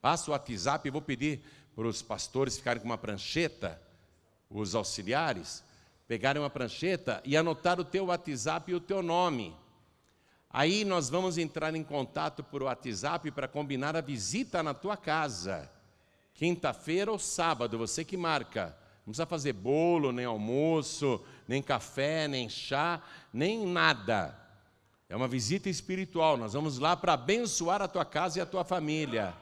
[0.00, 1.42] passa o WhatsApp e vou pedir
[1.74, 3.82] para os pastores ficarem com uma prancheta,
[4.48, 5.64] os auxiliares,
[6.06, 9.56] pegarem uma prancheta e anotar o teu WhatsApp e o teu nome.
[10.48, 15.68] Aí nós vamos entrar em contato por WhatsApp para combinar a visita na tua casa.
[16.32, 18.66] Quinta-feira ou sábado, você que marca.
[18.98, 23.02] Não precisa fazer bolo, nem almoço, nem café, nem chá,
[23.32, 24.47] nem nada.
[25.08, 26.36] É uma visita espiritual.
[26.36, 29.34] Nós vamos lá para abençoar a tua casa e a tua família.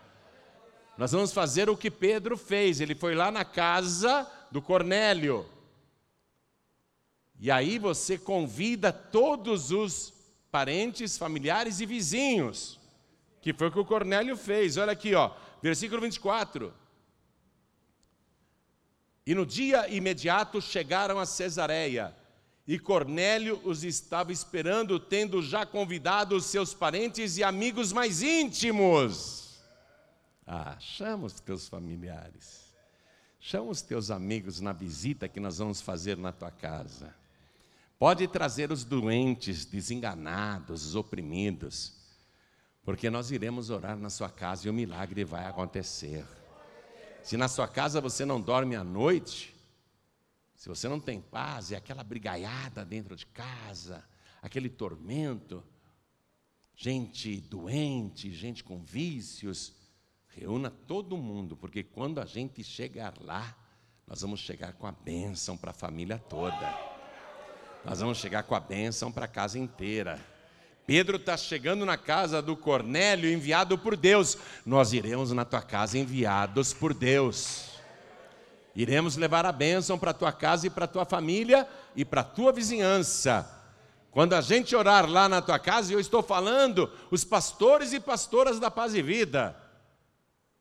[0.97, 2.81] Nós vamos fazer o que Pedro fez.
[2.81, 5.45] Ele foi lá na casa do Cornélio.
[7.39, 10.15] E aí você convida todos os
[10.51, 12.79] parentes, familiares e vizinhos,
[13.43, 14.77] que foi o que o Cornélio fez.
[14.77, 16.73] Olha aqui, ó, versículo 24.
[19.27, 22.15] E no dia imediato chegaram a Cesareia,
[22.67, 29.61] e Cornélio os estava esperando, tendo já convidado seus parentes e amigos mais íntimos.
[30.45, 32.75] Ah, chama os teus familiares,
[33.39, 37.15] chama os teus amigos na visita que nós vamos fazer na tua casa.
[37.99, 41.95] Pode trazer os doentes, desenganados, os oprimidos,
[42.85, 46.25] porque nós iremos orar na sua casa e o milagre vai acontecer.
[47.23, 49.56] Se na sua casa você não dorme à noite,
[50.57, 54.03] se você não tem paz, é aquela brigaiada dentro de casa,
[54.41, 55.63] aquele tormento,
[56.75, 59.75] gente doente, gente com vícios,
[60.29, 63.55] reúna todo mundo, porque quando a gente chegar lá,
[64.07, 66.97] nós vamos chegar com a bênção para a família toda.
[67.85, 70.19] Nós vamos chegar com a bênção para a casa inteira.
[70.87, 74.39] Pedro está chegando na casa do Cornélio, enviado por Deus.
[74.65, 77.76] Nós iremos na tua casa, enviados por Deus.
[78.77, 82.21] Iremos levar a bênção para a tua casa e para a tua família e para
[82.21, 83.51] a tua vizinhança.
[84.11, 88.61] Quando a gente orar lá na tua casa, eu estou falando, os pastores e pastoras
[88.61, 89.57] da paz e vida,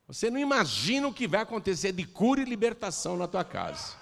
[0.07, 3.95] você não imagina o que vai acontecer de cura e libertação na tua casa.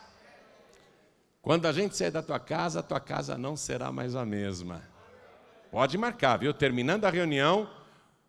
[1.42, 4.84] Quando a gente sair da tua casa, a tua casa não será mais a mesma.
[5.72, 6.54] Pode marcar, viu?
[6.54, 7.68] Terminando a reunião,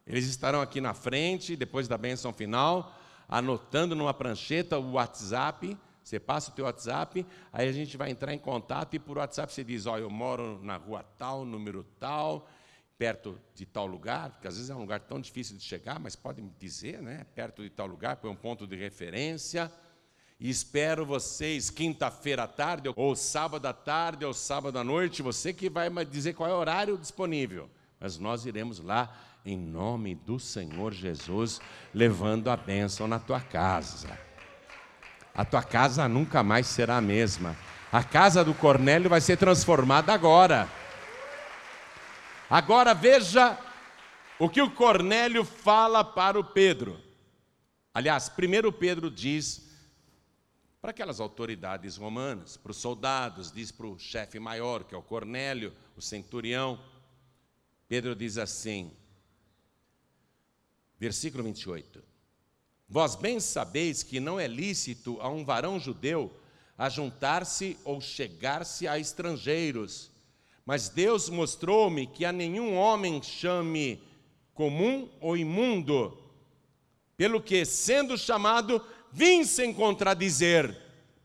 [0.06, 2.94] eles estarão aqui na frente, depois da bênção final,
[3.28, 5.76] anotando numa prancheta o WhatsApp.
[6.02, 9.52] Você passa o teu WhatsApp, aí a gente vai entrar em contato e por WhatsApp
[9.52, 12.46] você diz: oh, eu moro na rua tal, número tal,
[12.98, 16.14] perto de tal lugar, porque às vezes é um lugar tão difícil de chegar, mas
[16.14, 17.24] pode me dizer, né?
[17.34, 19.72] Perto de tal lugar, põe um ponto de referência.
[20.38, 25.54] E espero vocês quinta-feira à tarde, ou sábado à tarde, ou sábado à noite, você
[25.54, 27.70] que vai dizer qual é o horário disponível.
[27.98, 31.60] mas nós iremos lá em nome do Senhor Jesus,
[31.92, 34.18] levando a bênção na tua casa.
[35.34, 37.56] A tua casa nunca mais será a mesma.
[37.92, 40.68] A casa do Cornélio vai ser transformada agora.
[42.48, 43.58] Agora veja
[44.38, 46.98] o que o Cornélio fala para o Pedro.
[47.92, 49.62] Aliás, primeiro Pedro diz
[50.80, 55.02] para aquelas autoridades romanas, para os soldados, diz para o chefe maior, que é o
[55.02, 56.78] Cornélio, o centurião.
[57.88, 58.90] Pedro diz assim:
[61.04, 62.02] Versículo 28.
[62.88, 66.34] Vós bem sabeis que não é lícito a um varão judeu
[66.78, 70.10] ajuntar-se ou chegar-se a estrangeiros,
[70.64, 74.02] mas Deus mostrou-me que a nenhum homem chame
[74.54, 76.16] comum ou imundo,
[77.18, 78.82] pelo que, sendo chamado,
[79.12, 80.74] vim sem contradizer.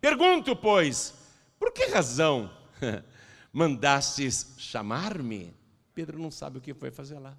[0.02, 1.14] Pergunto, pois,
[1.58, 2.52] por que razão
[3.54, 5.54] mandastes chamar-me?
[5.96, 7.38] Pedro não sabe o que foi fazer lá.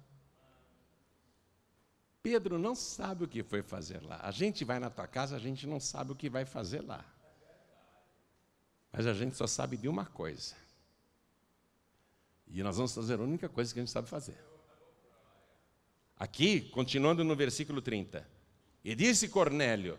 [2.23, 4.19] Pedro não sabe o que foi fazer lá.
[4.21, 7.03] A gente vai na tua casa, a gente não sabe o que vai fazer lá.
[8.91, 10.55] Mas a gente só sabe de uma coisa.
[12.47, 14.37] E nós vamos fazer a única coisa que a gente sabe fazer.
[16.17, 18.27] Aqui, continuando no versículo 30.
[18.83, 19.97] E disse Cornélio: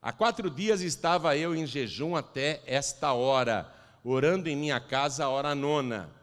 [0.00, 5.28] Há quatro dias estava eu em jejum até esta hora, orando em minha casa a
[5.28, 6.14] hora nona.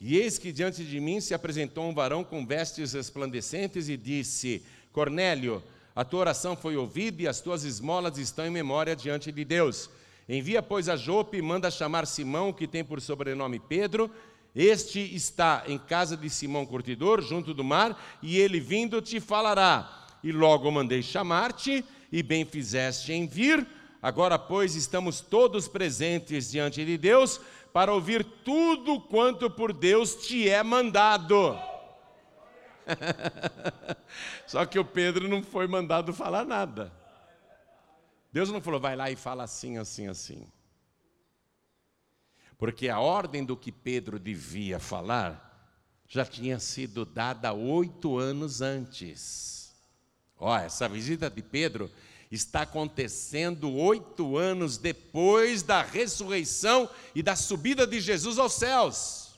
[0.00, 4.66] E eis que diante de mim se apresentou um varão com vestes resplandecentes e disse:
[4.92, 5.62] Cornélio,
[5.94, 9.90] a tua oração foi ouvida e as tuas esmolas estão em memória diante de Deus.
[10.28, 14.10] Envia, pois, a Jope e manda chamar Simão, que tem por sobrenome Pedro.
[14.54, 20.06] Este está em casa de Simão Curtidor, junto do mar, e ele vindo te falará.
[20.22, 23.66] E logo mandei chamar-te, e bem fizeste em vir.
[24.02, 27.40] Agora, pois, estamos todos presentes diante de Deus
[27.72, 31.58] para ouvir tudo quanto por Deus te é mandado.
[34.46, 36.92] Só que o Pedro não foi mandado falar nada.
[38.32, 40.46] Deus não falou, vai lá e fala assim, assim, assim.
[42.58, 45.48] Porque a ordem do que Pedro devia falar
[46.06, 49.72] já tinha sido dada oito anos antes.
[50.36, 51.90] Ó, essa visita de Pedro
[52.30, 59.29] está acontecendo oito anos depois da ressurreição e da subida de Jesus aos céus.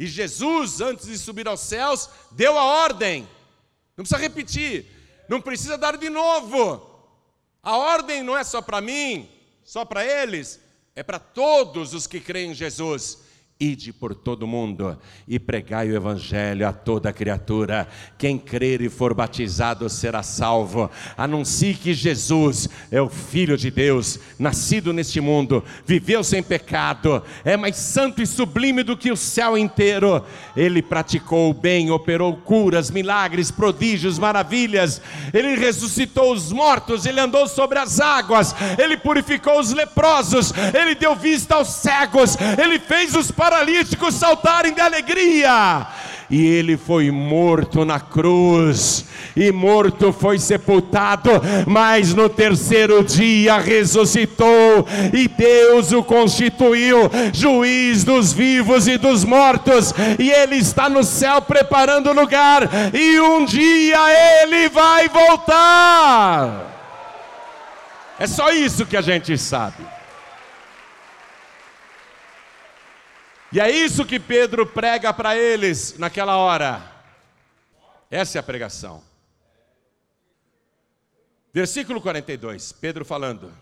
[0.00, 3.28] E Jesus, antes de subir aos céus, deu a ordem.
[3.94, 4.86] Não precisa repetir,
[5.28, 6.80] não precisa dar de novo.
[7.62, 9.28] A ordem não é só para mim,
[9.62, 10.58] só para eles,
[10.96, 13.18] é para todos os que creem em Jesus.
[13.62, 14.96] Ide por todo mundo
[15.28, 17.86] e pregai o Evangelho a toda criatura.
[18.16, 20.90] Quem crer e for batizado será salvo.
[21.14, 27.54] Anuncie que Jesus é o Filho de Deus, nascido neste mundo, viveu sem pecado, é
[27.54, 30.24] mais santo e sublime do que o céu inteiro.
[30.56, 35.02] Ele praticou o bem, operou curas, milagres, prodígios, maravilhas.
[35.34, 41.14] Ele ressuscitou os mortos, ele andou sobre as águas, ele purificou os leprosos, ele deu
[41.14, 45.86] vista aos cegos, ele fez os paralíticos saltarem de alegria.
[46.30, 51.28] E ele foi morto na cruz, e morto foi sepultado,
[51.66, 59.92] mas no terceiro dia ressuscitou, e Deus o constituiu juiz dos vivos e dos mortos,
[60.20, 62.62] e ele está no céu preparando lugar,
[62.94, 63.98] e um dia
[64.44, 66.68] ele vai voltar.
[68.20, 69.99] É só isso que a gente sabe.
[73.52, 76.80] E é isso que Pedro prega para eles naquela hora.
[78.08, 79.02] Essa é a pregação.
[81.52, 83.52] Versículo 42, Pedro falando.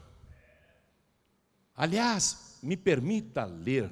[1.74, 3.90] Aliás, me permita ler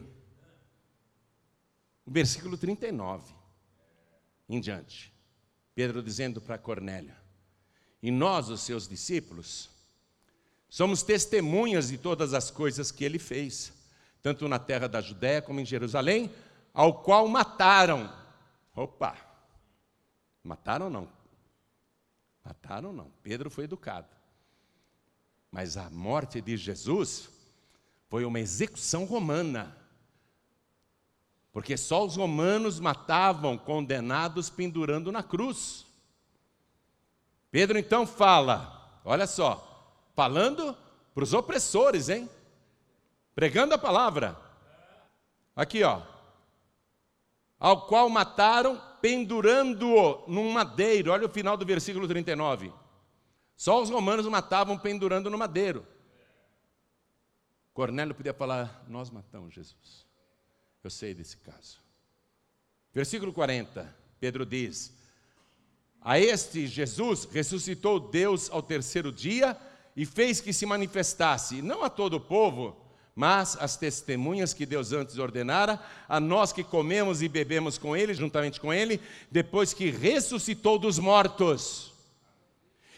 [2.04, 3.32] o versículo 39
[4.50, 5.14] em diante.
[5.74, 7.14] Pedro dizendo para Cornélio:
[8.02, 9.70] E nós, os seus discípulos,
[10.68, 13.75] somos testemunhas de todas as coisas que ele fez
[14.26, 16.34] tanto na terra da Judéia como em Jerusalém,
[16.74, 18.12] ao qual mataram.
[18.74, 19.16] Opa!
[20.42, 21.08] Mataram não?
[22.44, 23.08] Mataram não.
[23.22, 24.08] Pedro foi educado.
[25.48, 27.30] Mas a morte de Jesus
[28.08, 29.76] foi uma execução romana.
[31.52, 35.86] Porque só os romanos matavam condenados pendurando na cruz.
[37.52, 40.76] Pedro então fala, olha só, falando
[41.14, 42.28] para os opressores, hein?
[43.36, 44.34] Pregando a palavra.
[45.54, 46.02] Aqui, ó.
[47.60, 51.12] Ao qual mataram, pendurando-o num madeiro.
[51.12, 52.72] Olha o final do versículo 39.
[53.54, 55.86] Só os romanos matavam pendurando no madeiro.
[57.72, 60.06] Cornélio podia falar: Nós matamos Jesus.
[60.82, 61.78] Eu sei desse caso.
[62.92, 64.94] Versículo 40, Pedro diz:
[66.00, 69.58] A este Jesus ressuscitou Deus ao terceiro dia
[69.94, 72.85] e fez que se manifestasse, não a todo o povo,
[73.16, 78.12] mas as testemunhas que Deus antes ordenara, a nós que comemos e bebemos com Ele,
[78.12, 79.00] juntamente com Ele,
[79.30, 81.94] depois que ressuscitou dos mortos.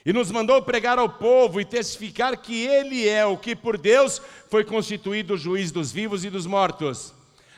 [0.05, 4.21] E nos mandou pregar ao povo e testificar que Ele é o que por Deus
[4.51, 7.15] foi constituído juiz dos vivos e dos mortos.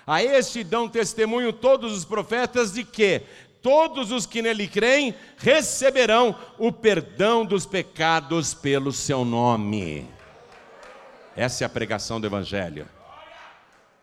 [0.06, 3.22] A este dão testemunho todos os profetas de que
[3.62, 10.19] todos os que nele creem receberão o perdão dos pecados pelo seu nome.
[11.36, 12.88] Essa é a pregação do Evangelho.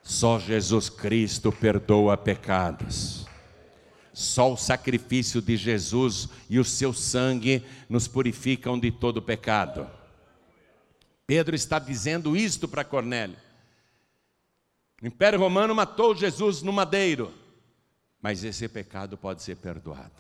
[0.02, 3.26] Só Jesus Cristo perdoa pecados.
[4.14, 9.88] Só o sacrifício de Jesus e o seu sangue nos purificam de todo pecado.
[11.28, 13.38] Pedro está dizendo isto para Cornélio.
[15.02, 17.32] O Império Romano matou Jesus no madeiro,
[18.20, 20.16] mas esse pecado pode ser perdoado.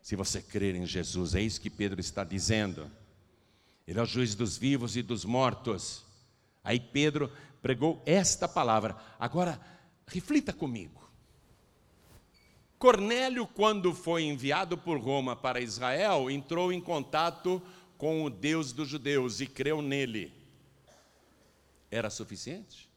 [0.00, 2.90] Se você crer em Jesus, é isso que Pedro está dizendo.
[3.86, 6.04] Ele é o juiz dos vivos e dos mortos.
[6.62, 7.30] Aí Pedro
[7.60, 8.96] pregou esta palavra.
[9.18, 9.60] Agora,
[10.06, 11.02] reflita comigo.
[12.78, 17.62] Cornélio, quando foi enviado por Roma para Israel, entrou em contato
[17.96, 20.32] com o Deus dos judeus e creu nele.
[21.90, 22.88] Era suficiente?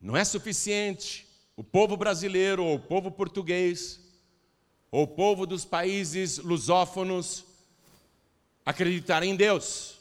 [0.00, 1.26] Não é suficiente
[1.56, 4.00] o povo brasileiro, ou o povo português,
[4.90, 7.53] ou o povo dos países lusófonos
[8.64, 9.98] acreditar em Deus.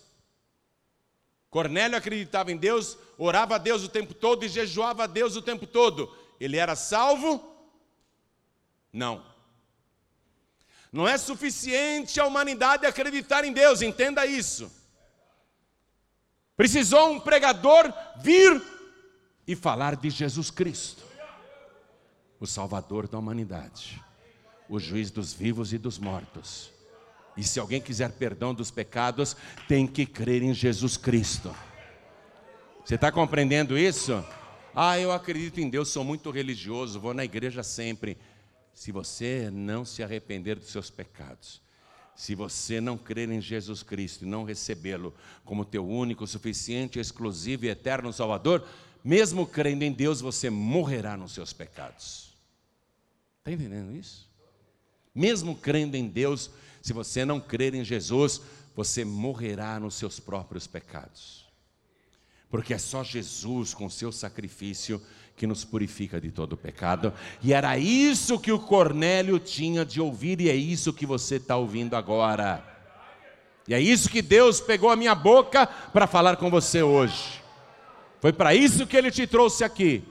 [1.49, 5.41] Cornélio acreditava em Deus, orava a Deus o tempo todo e jejuava a Deus o
[5.41, 6.16] tempo todo.
[6.39, 7.43] Ele era salvo?
[8.91, 9.24] Não.
[10.91, 14.72] Não é suficiente a humanidade acreditar em Deus, entenda isso.
[16.55, 17.91] Precisou um pregador
[18.22, 18.61] vir
[19.45, 21.03] e falar de Jesus Cristo,
[22.39, 24.01] o Salvador da humanidade,
[24.70, 26.72] o juiz dos vivos e dos mortos
[27.36, 29.36] e se alguém quiser perdão dos pecados,
[29.67, 31.55] tem que crer em Jesus Cristo.
[32.84, 34.23] Você está compreendendo isso?
[34.75, 38.17] Ah, eu acredito em Deus, sou muito religioso, vou na igreja sempre.
[38.73, 41.61] Se você não se arrepender dos seus pecados,
[42.15, 45.13] se você não crer em Jesus Cristo e não recebê-lo
[45.45, 48.67] como teu único, suficiente, exclusivo e eterno Salvador,
[49.03, 52.34] mesmo crendo em Deus, você morrerá nos seus pecados.
[53.39, 54.29] Está entendendo isso?
[55.13, 56.49] Mesmo crendo em Deus,
[56.84, 58.41] se você não crer em Jesus,
[58.75, 61.45] você morrerá nos seus próprios pecados.
[62.49, 65.01] Porque é só Jesus, com seu sacrifício,
[65.38, 67.13] que nos purifica de todo pecado.
[67.41, 71.55] E era isso que o Cornélio tinha de ouvir, e é isso que você está
[71.55, 72.61] ouvindo agora.
[73.65, 77.41] E é isso que Deus pegou a minha boca para falar com você hoje.
[78.19, 80.03] Foi para isso que Ele te trouxe aqui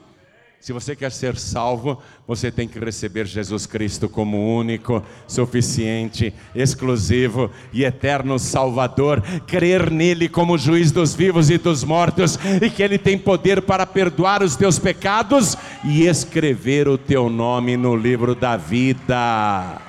[0.63, 7.51] se você quer ser salvo, você tem que receber Jesus Cristo como único, suficiente, exclusivo
[7.73, 12.97] e eterno Salvador, crer nele como juiz dos vivos e dos mortos e que ele
[12.97, 18.55] tem poder para perdoar os teus pecados e escrever o teu nome no livro da
[18.55, 19.81] vida.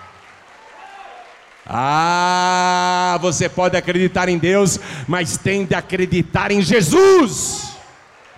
[1.64, 7.76] Ah, você pode acreditar em Deus, mas tem de acreditar em Jesus,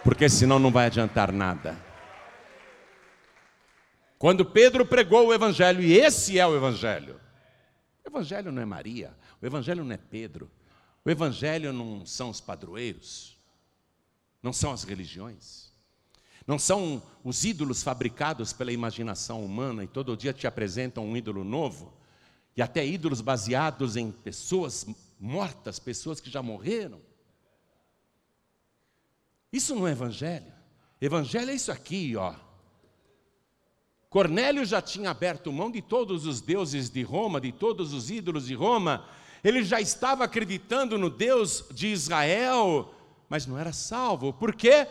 [0.05, 1.86] porque senão não vai adiantar nada.
[4.19, 7.21] Quando Pedro pregou o Evangelho, e esse é o Evangelho.
[8.05, 10.51] O Evangelho não é Maria, o Evangelho não é Pedro,
[11.05, 13.37] o Evangelho não são os padroeiros,
[14.43, 15.73] não são as religiões,
[16.47, 21.45] não são os ídolos fabricados pela imaginação humana e todo dia te apresentam um ídolo
[21.45, 21.93] novo,
[22.57, 24.87] e até ídolos baseados em pessoas
[25.21, 27.01] mortas, pessoas que já morreram.
[29.53, 30.53] Isso não é Evangelho.
[31.01, 32.46] Evangelho é isso aqui, ó.
[34.17, 38.47] Cornélio já tinha aberto mão de todos os deuses de Roma, de todos os ídolos
[38.47, 39.05] de Roma.
[39.45, 42.95] Ele já estava acreditando no Deus de Israel,
[43.29, 44.33] mas não era salvo.
[44.33, 44.87] Por quê?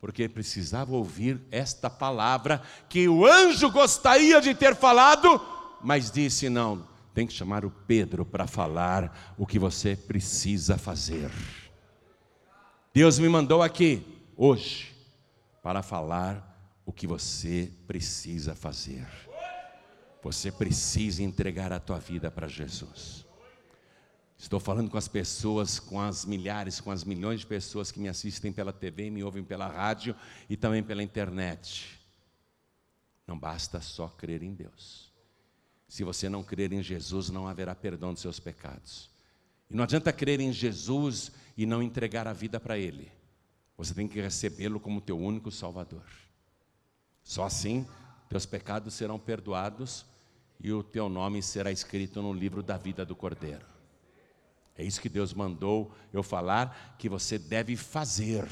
[0.00, 5.38] Porque precisava ouvir esta palavra que o anjo gostaria de ter falado,
[5.82, 11.30] mas disse: não, tem que chamar o Pedro para falar o que você precisa fazer.
[12.94, 14.02] Deus me mandou aqui,
[14.34, 14.96] hoje,
[15.62, 16.51] para falar
[16.84, 19.06] o que você precisa fazer.
[20.22, 23.26] Você precisa entregar a tua vida para Jesus.
[24.38, 28.08] Estou falando com as pessoas, com as milhares, com as milhões de pessoas que me
[28.08, 30.16] assistem pela TV, me ouvem pela rádio
[30.50, 32.00] e também pela internet.
[33.26, 35.12] Não basta só crer em Deus.
[35.86, 39.10] Se você não crer em Jesus, não haverá perdão dos seus pecados.
[39.70, 43.10] E não adianta crer em Jesus e não entregar a vida para Ele.
[43.76, 46.04] Você tem que recebê-lo como teu único Salvador.
[47.22, 47.86] Só assim
[48.28, 50.06] teus pecados serão perdoados
[50.58, 53.66] e o teu nome será escrito no livro da vida do Cordeiro.
[54.76, 58.48] É isso que Deus mandou eu falar que você deve fazer.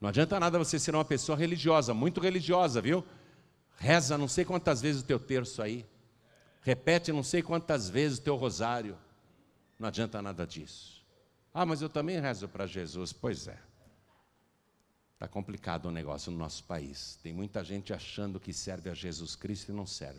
[0.00, 3.04] Não adianta nada você ser uma pessoa religiosa, muito religiosa, viu?
[3.76, 5.84] Reza não sei quantas vezes o teu terço aí.
[6.60, 8.96] Repete não sei quantas vezes o teu rosário.
[9.78, 11.04] Não adianta nada disso.
[11.52, 13.12] Ah, mas eu também rezo para Jesus.
[13.12, 13.58] Pois é.
[15.22, 17.16] Está complicado o negócio no nosso país.
[17.22, 20.18] Tem muita gente achando que serve a Jesus Cristo e não serve.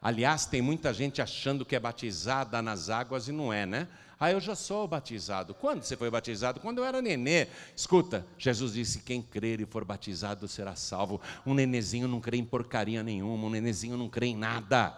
[0.00, 3.88] Aliás, tem muita gente achando que é batizada nas águas e não é, né?
[4.20, 5.52] Ah, eu já sou batizado.
[5.52, 6.60] Quando você foi batizado?
[6.60, 7.48] Quando eu era nenê.
[7.74, 11.20] Escuta, Jesus disse: quem crer e for batizado será salvo.
[11.44, 14.96] Um nenezinho não crê em porcaria nenhuma, um nenezinho não crê em nada.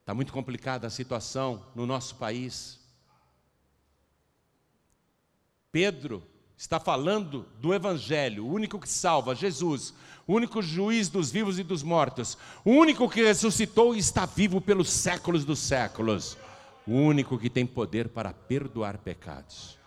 [0.00, 2.80] Está muito complicada a situação no nosso país.
[5.70, 6.26] Pedro
[6.56, 9.92] está falando do Evangelho, o único que salva, Jesus,
[10.26, 14.60] o único juiz dos vivos e dos mortos, o único que ressuscitou e está vivo
[14.60, 16.36] pelos séculos dos séculos,
[16.86, 19.78] o único que tem poder para perdoar pecados.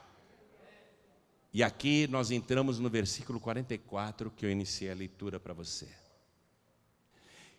[1.52, 5.88] E aqui nós entramos no versículo 44 que eu iniciei a leitura para você.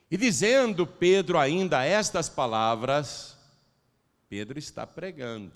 [0.08, 3.36] E dizendo Pedro ainda estas palavras,
[4.28, 5.52] Pedro está pregando.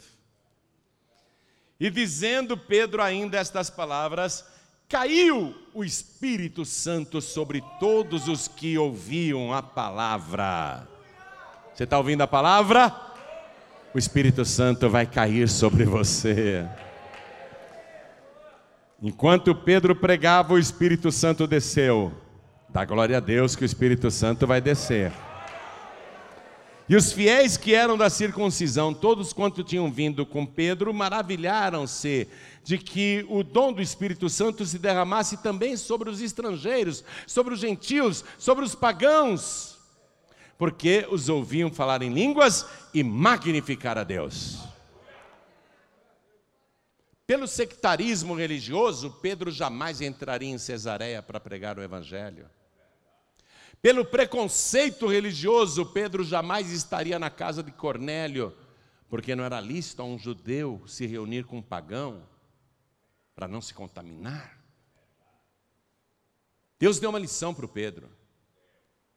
[1.78, 4.44] E dizendo Pedro ainda estas palavras,
[4.88, 10.86] caiu o Espírito Santo sobre todos os que ouviam a palavra.
[11.74, 12.94] Você está ouvindo a palavra?
[13.92, 16.68] O Espírito Santo vai cair sobre você.
[19.02, 22.12] Enquanto Pedro pregava, o Espírito Santo desceu.
[22.68, 25.12] Dá glória a Deus que o Espírito Santo vai descer.
[26.86, 32.28] E os fiéis que eram da circuncisão, todos quanto tinham vindo com Pedro, maravilharam-se
[32.62, 37.60] de que o dom do Espírito Santo se derramasse também sobre os estrangeiros, sobre os
[37.60, 39.78] gentios, sobre os pagãos,
[40.58, 44.58] porque os ouviam falar em línguas e magnificar a Deus.
[47.26, 52.46] Pelo sectarismo religioso, Pedro jamais entraria em Cesareia para pregar o Evangelho.
[53.84, 58.56] Pelo preconceito religioso, Pedro jamais estaria na casa de Cornélio,
[59.10, 62.26] porque não era lícito a um judeu se reunir com um pagão
[63.34, 64.58] para não se contaminar.
[66.78, 68.08] Deus deu uma lição para o Pedro.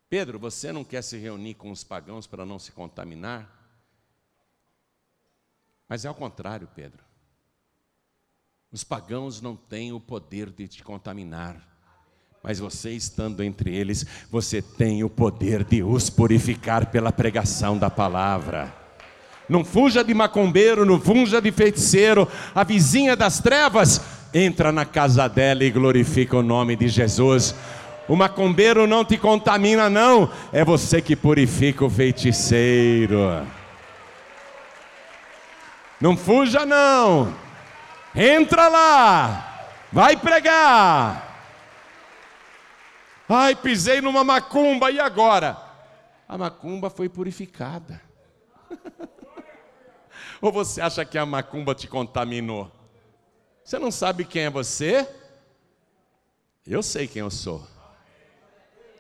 [0.10, 3.50] Pedro, você não quer se reunir com os pagãos para não se contaminar?
[5.88, 7.06] Mas é ao contrário, Pedro.
[8.70, 11.77] Os pagãos não têm o poder de te contaminar
[12.44, 17.90] mas você estando entre eles, você tem o poder de os purificar pela pregação da
[17.90, 18.74] palavra.
[19.50, 24.02] Não fuja de macumbeiro, não fuja de feiticeiro, a vizinha das trevas,
[24.34, 27.56] entra na casa dela e glorifica o nome de Jesus.
[28.08, 33.46] O macumbeiro não te contamina, não, é você que purifica o feiticeiro.
[36.00, 37.34] Não fuja, não,
[38.16, 41.27] entra lá, vai pregar.
[43.30, 45.58] Ai, pisei numa macumba, e agora?
[46.28, 48.02] A macumba foi purificada.
[50.42, 52.72] Ou você acha que a macumba te contaminou?
[53.64, 55.08] Você não sabe quem é você?
[56.66, 57.66] Eu sei quem eu sou.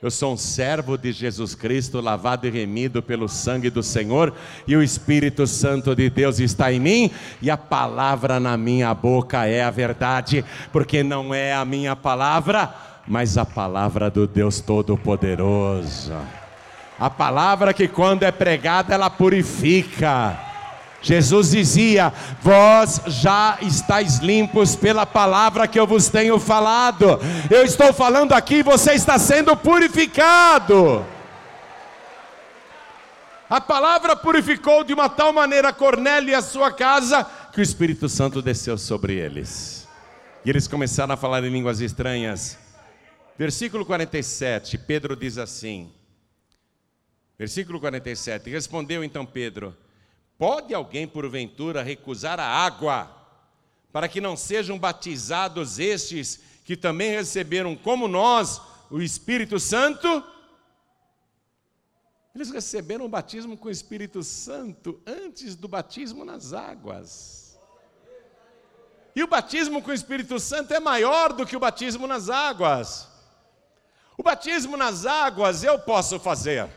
[0.01, 4.35] Eu sou um servo de Jesus Cristo, lavado e remido pelo sangue do Senhor,
[4.67, 7.11] e o Espírito Santo de Deus está em mim,
[7.41, 12.75] e a palavra na minha boca é a verdade, porque não é a minha palavra,
[13.07, 16.13] mas a palavra do Deus Todo-Poderoso.
[16.99, 20.37] A palavra que, quando é pregada, ela purifica.
[21.01, 27.19] Jesus dizia: Vós já estáis limpos pela palavra que eu vos tenho falado.
[27.49, 31.05] Eu estou falando aqui, você está sendo purificado.
[33.49, 38.09] A palavra purificou de uma tal maneira Cornélio e a sua casa que o Espírito
[38.09, 39.87] Santo desceu sobre eles.
[40.43, 42.57] E eles começaram a falar em línguas estranhas.
[43.37, 45.93] Versículo 47, Pedro diz assim:
[47.37, 49.77] Versículo 47: Respondeu então Pedro:
[50.39, 53.15] Pode alguém porventura recusar a água,
[53.91, 58.59] para que não sejam batizados estes que também receberam, como nós,
[58.89, 60.23] o Espírito Santo?
[62.33, 67.59] Eles receberam o batismo com o Espírito Santo antes do batismo nas águas.
[69.15, 73.16] E o batismo com o Espírito Santo é maior do que o batismo nas águas.
[74.17, 76.67] O batismo nas águas eu posso fazer.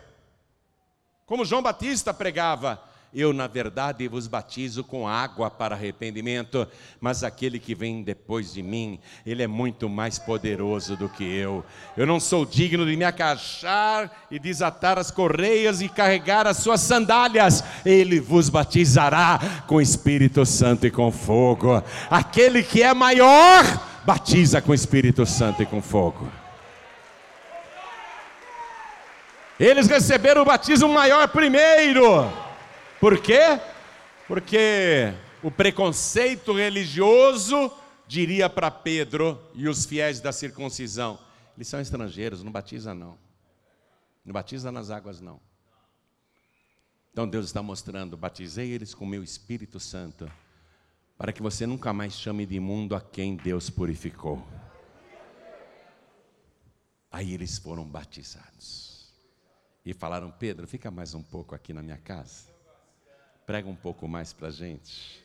[1.25, 2.79] Como João Batista pregava,
[3.13, 6.67] Eu, na verdade, vos batizo com água para arrependimento,
[7.01, 11.65] mas aquele que vem depois de mim, ele é muito mais poderoso do que eu.
[11.97, 16.81] Eu não sou digno de me acachar e desatar as correias e carregar as suas
[16.81, 17.65] sandálias.
[17.85, 21.83] Ele vos batizará com Espírito Santo e com fogo.
[22.09, 23.65] Aquele que é maior,
[24.05, 26.31] batiza com Espírito Santo e com fogo.
[29.61, 32.03] Eles receberam o batismo maior primeiro.
[32.99, 33.61] Por quê?
[34.27, 37.71] Porque o preconceito religioso
[38.09, 41.19] diria para Pedro e os fiéis da circuncisão:
[41.55, 43.19] eles são estrangeiros, não batiza não.
[44.25, 45.39] Não batiza nas águas não.
[47.13, 50.33] Então Deus está mostrando: batizei eles com meu Espírito Santo,
[51.19, 54.43] para que você nunca mais chame de imundo a quem Deus purificou.
[57.11, 58.90] Aí eles foram batizados
[59.85, 62.49] e falaram: Pedro, fica mais um pouco aqui na minha casa.
[63.47, 65.25] Prega um pouco mais para a gente.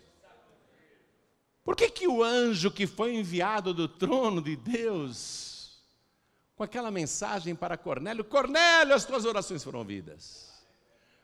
[1.63, 5.83] Por que, que o anjo que foi enviado do trono de Deus,
[6.55, 10.51] com aquela mensagem para Cornélio, Cornélio, as tuas orações foram ouvidas,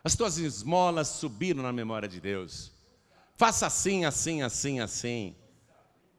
[0.03, 2.71] as tuas esmolas subiram na memória de Deus,
[3.37, 5.35] faça assim, assim, assim, assim.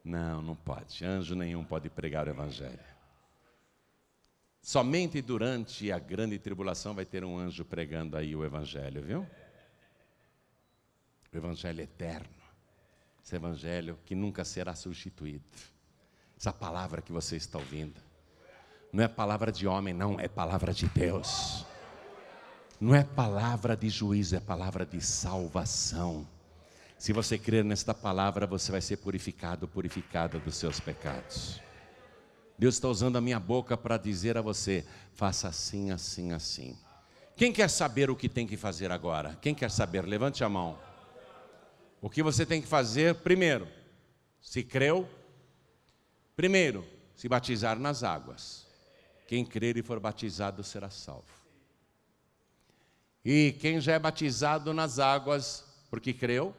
[0.04, 2.91] Não, não pode, anjo nenhum pode pregar o Evangelho.
[4.62, 9.26] Somente durante a grande tribulação vai ter um anjo pregando aí o Evangelho, viu?
[11.32, 12.28] o Evangelho eterno,
[13.24, 15.44] esse Evangelho que nunca será substituído.
[16.38, 17.98] Essa palavra que você está ouvindo,
[18.92, 21.64] não é palavra de homem, não, é palavra de Deus.
[22.78, 26.28] Não é palavra de juízo, é palavra de salvação.
[26.98, 31.60] Se você crer nesta palavra, você vai ser purificado, purificada dos seus pecados.
[32.62, 36.78] Deus está usando a minha boca para dizer a você: faça assim, assim, assim.
[37.34, 39.36] Quem quer saber o que tem que fazer agora?
[39.42, 40.04] Quem quer saber?
[40.06, 40.78] Levante a mão.
[42.00, 43.66] O que você tem que fazer, primeiro,
[44.40, 45.10] se creu,
[46.36, 46.86] primeiro,
[47.16, 48.64] se batizar nas águas.
[49.26, 51.26] Quem crer e for batizado será salvo.
[53.24, 56.54] E quem já é batizado nas águas, porque creu,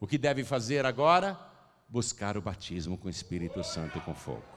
[0.00, 1.38] o que deve fazer agora?
[1.86, 4.53] Buscar o batismo com o Espírito Santo e com fogo.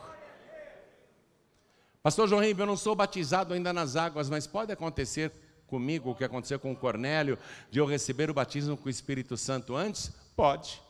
[2.08, 5.30] Pastor João Ribeiro, eu não sou batizado ainda nas águas, mas pode acontecer
[5.68, 7.38] comigo o que aconteceu com Cornélio,
[7.70, 10.14] de eu receber o batismo com o Espírito Santo antes?
[10.34, 10.82] Pode.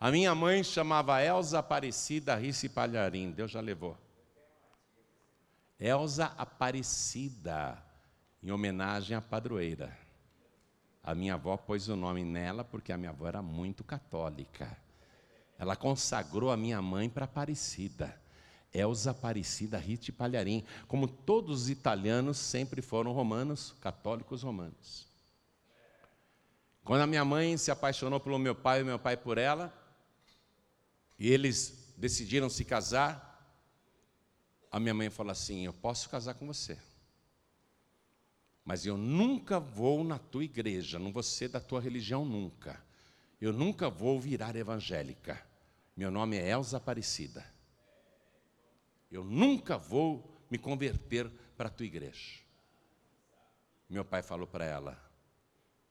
[0.00, 3.98] A minha mãe chamava Elza Aparecida Risse Palharim, Deus já levou.
[5.78, 7.76] Elza Aparecida,
[8.42, 9.94] em homenagem à padroeira.
[11.02, 14.74] A minha avó pôs o nome nela porque a minha avó era muito católica.
[15.58, 18.23] Ela consagrou a minha mãe para Aparecida.
[18.74, 25.06] Elza Aparecida Rite Palharim, como todos os italianos sempre foram romanos, católicos romanos.
[26.82, 29.72] Quando a minha mãe se apaixonou pelo meu pai e meu pai por ela,
[31.16, 33.30] e eles decidiram se casar,
[34.70, 36.76] a minha mãe falou assim: Eu posso casar com você,
[38.64, 42.82] mas eu nunca vou na tua igreja, não vou ser da tua religião nunca.
[43.40, 45.40] Eu nunca vou virar evangélica.
[45.96, 47.53] Meu nome é Elza Aparecida.
[49.14, 52.40] Eu nunca vou me converter para a tua igreja.
[53.88, 55.00] Meu pai falou para ela: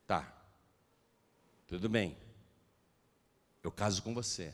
[0.06, 0.46] Tá,
[1.66, 2.18] tudo bem,
[3.64, 4.54] eu caso com você,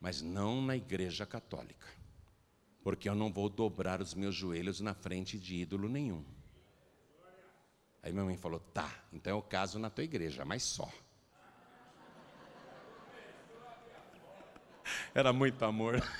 [0.00, 1.88] mas não na igreja católica,
[2.84, 6.24] porque eu não vou dobrar os meus joelhos na frente de ídolo nenhum.
[8.00, 10.88] Aí minha mãe falou: Tá, então eu caso na tua igreja, mas só.
[15.14, 16.02] Era muito amor.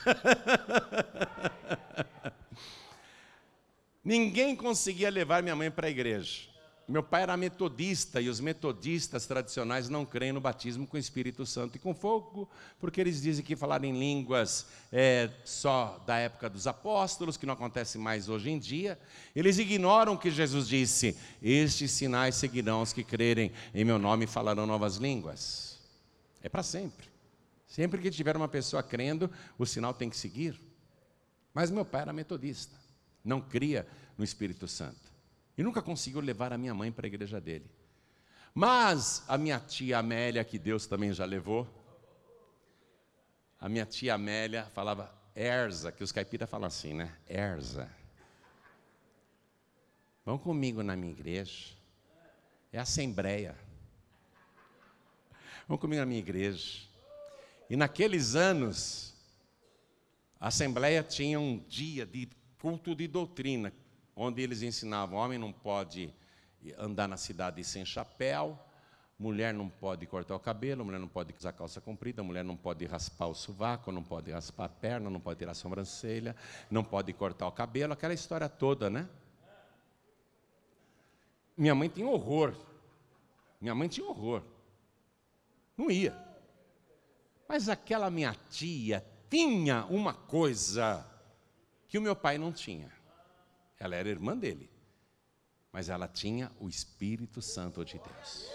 [4.04, 6.52] Ninguém conseguia levar minha mãe para a igreja.
[6.88, 11.76] Meu pai era metodista e os metodistas tradicionais não creem no batismo com Espírito Santo
[11.76, 12.48] e com fogo,
[12.80, 17.54] porque eles dizem que falar em línguas é só da época dos apóstolos, que não
[17.54, 18.98] acontece mais hoje em dia.
[19.34, 24.28] Eles ignoram que Jesus disse: Estes sinais seguirão os que crerem em meu nome e
[24.28, 25.78] falarão novas línguas.
[26.42, 27.11] É para sempre.
[27.72, 30.60] Sempre que tiver uma pessoa crendo, o sinal tem que seguir.
[31.54, 32.76] Mas meu pai era metodista,
[33.24, 35.10] não cria no Espírito Santo.
[35.56, 37.64] E nunca conseguiu levar a minha mãe para a igreja dele.
[38.52, 41.66] Mas a minha tia Amélia, que Deus também já levou,
[43.58, 47.16] a minha tia Amélia falava Erza, que os caipiras falam assim, né?
[47.26, 47.90] Erza.
[50.26, 51.70] Vão comigo na minha igreja.
[52.70, 53.56] É assembleia.
[55.66, 56.91] Vão comigo na minha igreja.
[57.72, 59.14] E naqueles anos,
[60.38, 62.28] a Assembleia tinha um dia de
[62.60, 63.72] culto de doutrina,
[64.14, 66.12] onde eles ensinavam: homem não pode
[66.76, 68.58] andar na cidade sem chapéu,
[69.18, 72.84] mulher não pode cortar o cabelo, mulher não pode usar calça comprida, mulher não pode
[72.84, 76.36] raspar o sovaco, não pode raspar a perna, não pode tirar a sobrancelha,
[76.70, 79.08] não pode cortar o cabelo, aquela história toda, né?
[81.56, 82.54] Minha mãe tinha horror.
[83.58, 84.42] Minha mãe tinha horror.
[85.74, 86.31] Não ia.
[87.52, 91.06] Mas aquela minha tia tinha uma coisa
[91.86, 92.90] que o meu pai não tinha.
[93.78, 94.70] Ela era irmã dele,
[95.70, 98.50] mas ela tinha o Espírito Santo de Deus.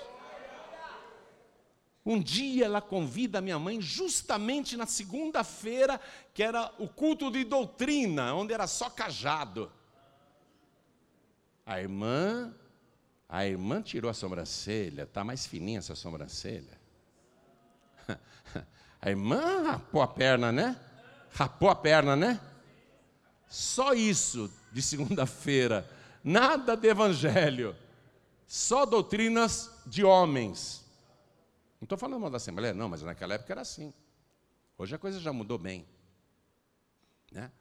[2.03, 6.01] Um dia ela convida a minha mãe, justamente na segunda-feira,
[6.33, 9.71] que era o culto de doutrina, onde era só cajado.
[11.63, 12.51] A irmã,
[13.29, 16.81] a irmã tirou a sobrancelha, está mais fininha essa sobrancelha.
[19.01, 20.79] A irmã rapou a perna, né?
[21.31, 22.39] Rapou a perna, né?
[23.47, 25.89] Só isso de segunda-feira.
[26.23, 27.75] Nada de evangelho.
[28.47, 30.83] Só doutrinas de homens.
[31.79, 33.93] Não estou falando mal da Assembleia, não, mas naquela época era assim.
[34.77, 35.85] Hoje a coisa já mudou bem.
[37.31, 37.51] Né?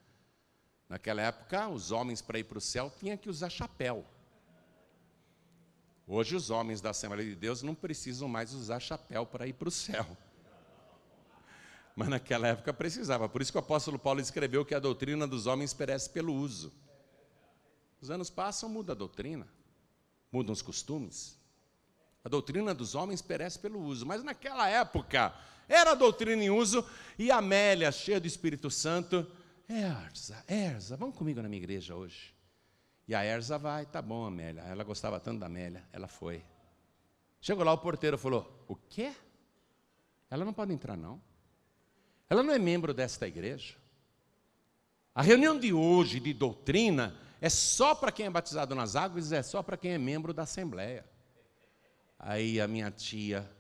[0.89, 4.05] Naquela época, os homens para ir para o céu tinham que usar chapéu.
[6.07, 9.69] Hoje, os homens da Assembleia de Deus não precisam mais usar chapéu para ir para
[9.69, 10.07] o céu.
[11.97, 13.27] Mas naquela época precisava.
[13.27, 16.71] Por isso que o apóstolo Paulo escreveu que a doutrina dos homens perece pelo uso.
[18.03, 19.49] Os anos passam, muda a doutrina,
[20.31, 21.39] mudam os costumes.
[22.23, 24.05] A doutrina dos homens perece pelo uso.
[24.05, 25.35] Mas naquela época
[25.67, 26.87] era a doutrina em uso
[27.19, 29.27] e Amélia, cheia do Espírito Santo,
[29.67, 32.35] Erza, Erza, vamos comigo na minha igreja hoje.
[33.09, 34.61] E a Erza vai, tá bom, Amélia.
[34.63, 36.45] Ela gostava tanto da Amélia, ela foi.
[37.41, 39.15] Chegou lá, o porteiro falou: O quê?
[40.29, 41.21] Ela não pode entrar, não.
[42.29, 43.77] Ela não é membro desta igreja.
[45.15, 49.43] A reunião de hoje de doutrina é só para quem é batizado nas águas, é
[49.43, 51.09] só para quem é membro da Assembleia.
[52.19, 53.51] Aí a minha tia,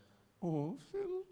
[0.40, 1.26] oh, filho,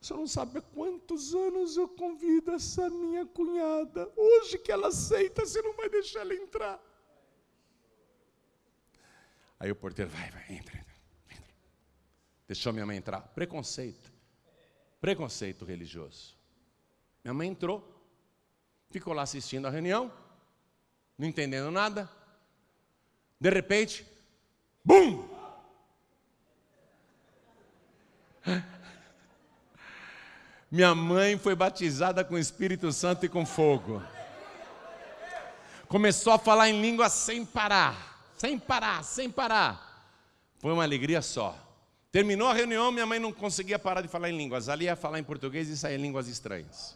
[0.00, 4.10] você não sabe há quantos anos eu convido essa minha cunhada.
[4.16, 6.80] Hoje que ela aceita, você não vai deixar ela entrar.
[9.58, 10.96] Aí o porteiro, vai, vai, entra, entra.
[11.30, 11.54] entra.
[12.46, 13.20] Deixou minha mãe entrar.
[13.22, 14.12] Preconceito.
[15.00, 16.35] Preconceito religioso.
[17.26, 17.82] Minha mãe entrou,
[18.88, 20.12] ficou lá assistindo a reunião,
[21.18, 22.08] não entendendo nada.
[23.40, 24.06] De repente,
[24.84, 25.28] bum!
[30.70, 34.00] Minha mãe foi batizada com o Espírito Santo e com fogo.
[35.88, 40.14] Começou a falar em língua sem parar, sem parar, sem parar.
[40.60, 41.58] Foi uma alegria só.
[42.12, 44.68] Terminou a reunião, minha mãe não conseguia parar de falar em línguas.
[44.68, 46.95] Ali ia falar em português e em línguas estranhas.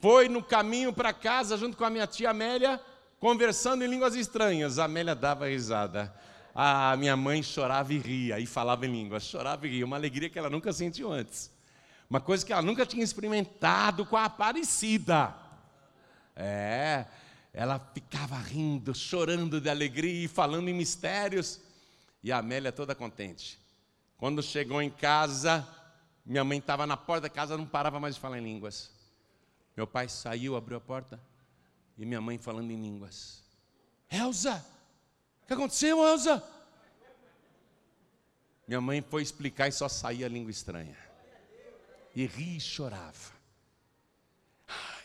[0.00, 2.80] Foi no caminho para casa, junto com a minha tia Amélia,
[3.18, 4.78] conversando em línguas estranhas.
[4.78, 6.14] A Amélia dava risada.
[6.54, 10.28] A minha mãe chorava e ria, e falava em línguas, chorava e ria, uma alegria
[10.28, 11.50] que ela nunca sentiu antes.
[12.08, 15.34] Uma coisa que ela nunca tinha experimentado com a Aparecida.
[16.34, 17.04] É,
[17.52, 21.60] ela ficava rindo, chorando de alegria e falando em mistérios.
[22.22, 23.58] E a Amélia toda contente.
[24.16, 25.66] Quando chegou em casa,
[26.24, 28.97] minha mãe estava na porta da casa, não parava mais de falar em línguas.
[29.78, 31.20] Meu pai saiu, abriu a porta
[31.96, 33.44] e minha mãe falando em línguas.
[34.10, 34.56] Elza,
[35.40, 36.42] o que aconteceu, Elza?
[38.66, 40.98] Minha mãe foi explicar e só saía a língua estranha.
[42.12, 43.32] E ria e chorava.
[44.66, 45.04] Ai,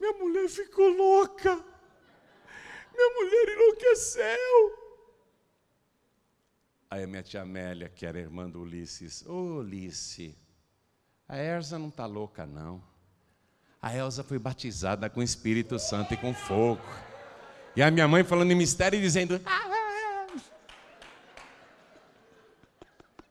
[0.00, 1.62] minha mulher ficou louca.
[2.94, 4.78] Minha mulher enlouqueceu.
[6.88, 10.34] Aí a minha tia Amélia, que era irmã do Ulisses, ô oh, Ulisses,
[11.28, 12.95] a Erza não está louca, não.
[13.80, 16.82] A Elsa foi batizada com o Espírito Santo e com fogo.
[17.76, 19.40] E a minha mãe falando em mistério e dizendo.
[19.44, 19.66] Ah,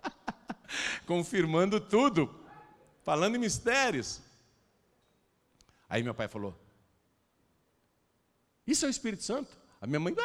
[1.06, 2.34] Confirmando tudo.
[3.04, 4.22] Falando em mistérios.
[5.90, 6.58] Aí meu pai falou:
[8.66, 9.56] Isso é o Espírito Santo?
[9.82, 10.16] A minha mãe.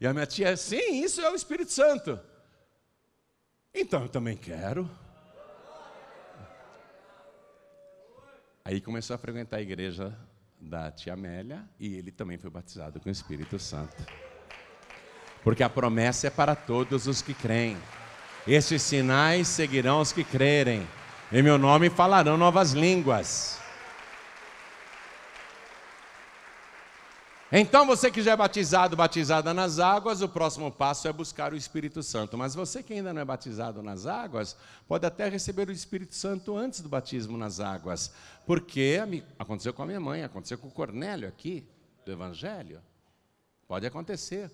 [0.00, 2.20] E a minha tia, sim, isso é o Espírito Santo.
[3.74, 4.88] Então eu também quero.
[8.68, 10.14] Aí começou a frequentar a igreja
[10.60, 13.96] da tia Amélia e ele também foi batizado com o Espírito Santo.
[15.42, 17.78] Porque a promessa é para todos os que creem.
[18.46, 20.86] Estes sinais seguirão os que crerem.
[21.32, 23.57] Em meu nome falarão novas línguas.
[27.50, 31.56] Então, você que já é batizado, batizada nas águas, o próximo passo é buscar o
[31.56, 32.36] Espírito Santo.
[32.36, 34.54] Mas você que ainda não é batizado nas águas,
[34.86, 38.12] pode até receber o Espírito Santo antes do batismo nas águas.
[38.44, 38.98] Porque
[39.38, 41.66] aconteceu com a minha mãe, aconteceu com o Cornélio aqui,
[42.04, 42.82] do Evangelho.
[43.66, 44.50] Pode acontecer.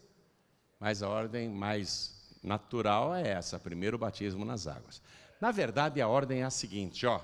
[0.78, 5.03] Mas a ordem mais natural é essa: primeiro o batismo nas águas.
[5.40, 7.20] Na verdade, a ordem é a seguinte: ó,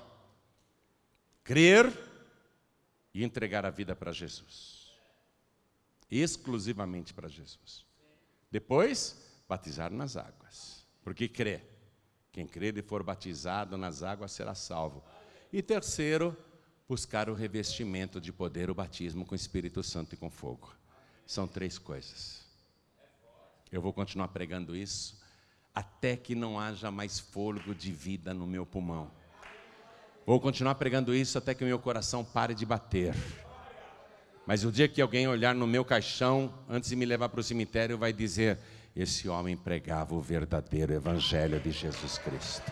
[1.45, 1.97] crer
[3.13, 4.80] e entregar a vida para Jesus
[6.11, 7.85] exclusivamente para Jesus.
[8.51, 11.61] Depois, batizar nas águas, porque crê.
[12.31, 15.03] Quem crer e for batizado nas águas será salvo.
[15.51, 16.35] E terceiro,
[16.87, 20.73] buscar o revestimento de poder, o batismo com o Espírito Santo e com fogo.
[21.25, 22.45] São três coisas.
[23.71, 25.21] Eu vou continuar pregando isso
[25.73, 29.09] até que não haja mais fôlego de vida no meu pulmão.
[30.25, 33.15] Vou continuar pregando isso até que o meu coração pare de bater.
[34.45, 37.43] Mas o dia que alguém olhar no meu caixão, antes de me levar para o
[37.43, 38.57] cemitério, vai dizer:
[38.95, 42.71] esse homem pregava o verdadeiro Evangelho de Jesus Cristo.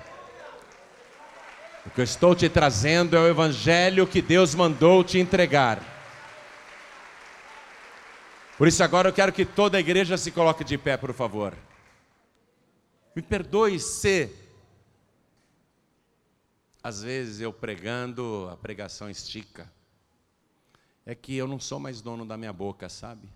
[1.86, 5.82] O que eu estou te trazendo é o Evangelho que Deus mandou te entregar.
[8.58, 11.56] Por isso, agora eu quero que toda a igreja se coloque de pé, por favor.
[13.16, 14.30] Me perdoe se,
[16.84, 19.79] às vezes, eu pregando, a pregação estica
[21.06, 23.30] é que eu não sou mais dono da minha boca, sabe?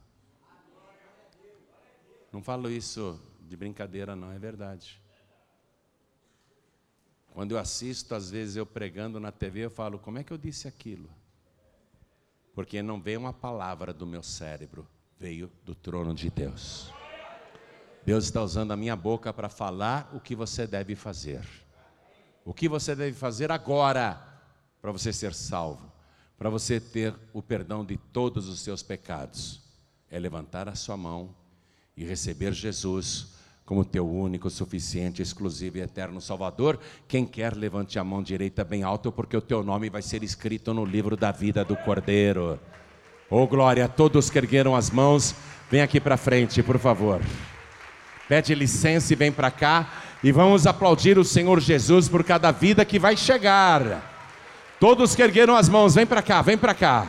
[2.32, 5.01] Não falo isso de brincadeira, não, é verdade.
[7.32, 10.38] Quando eu assisto, às vezes eu pregando na TV, eu falo, como é que eu
[10.38, 11.09] disse aquilo?
[12.53, 14.88] Porque não veio uma palavra do meu cérebro,
[15.18, 16.91] veio do trono de Deus.
[18.05, 21.47] Deus está usando a minha boca para falar o que você deve fazer.
[22.45, 24.22] O que você deve fazer agora
[24.82, 25.93] para você ser salvo
[26.38, 29.61] para você ter o perdão de todos os seus pecados,
[30.09, 31.34] é levantar a sua mão
[31.95, 33.34] e receber Jesus
[33.65, 36.79] como teu único, suficiente, exclusivo e eterno Salvador.
[37.07, 40.73] Quem quer, levante a mão direita bem alto, porque o teu nome vai ser escrito
[40.73, 42.59] no livro da vida do Cordeiro.
[43.29, 45.34] Oh glória, todos que ergueram as mãos,
[45.71, 47.21] vem aqui para frente, por favor.
[48.27, 52.86] Pede licença e vem para cá e vamos aplaudir o Senhor Jesus por cada vida
[52.86, 54.12] que vai chegar.
[54.84, 57.07] Todos que ergueram as mãos, vem para cá, vem para cá.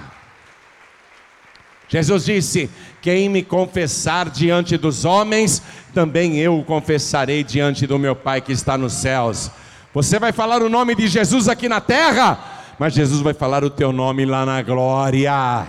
[1.88, 2.70] Jesus disse:
[3.02, 5.60] Quem me confessar diante dos homens,
[5.92, 9.50] também eu o confessarei diante do meu Pai que está nos céus.
[9.92, 12.38] Você vai falar o nome de Jesus aqui na terra,
[12.78, 15.66] mas Jesus vai falar o teu nome lá na glória.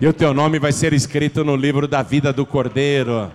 [0.00, 3.30] E o teu nome vai ser escrito no livro da vida do Cordeiro.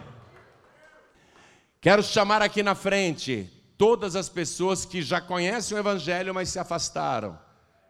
[1.80, 3.48] Quero chamar aqui na frente
[3.78, 7.38] todas as pessoas que já conhecem o Evangelho, mas se afastaram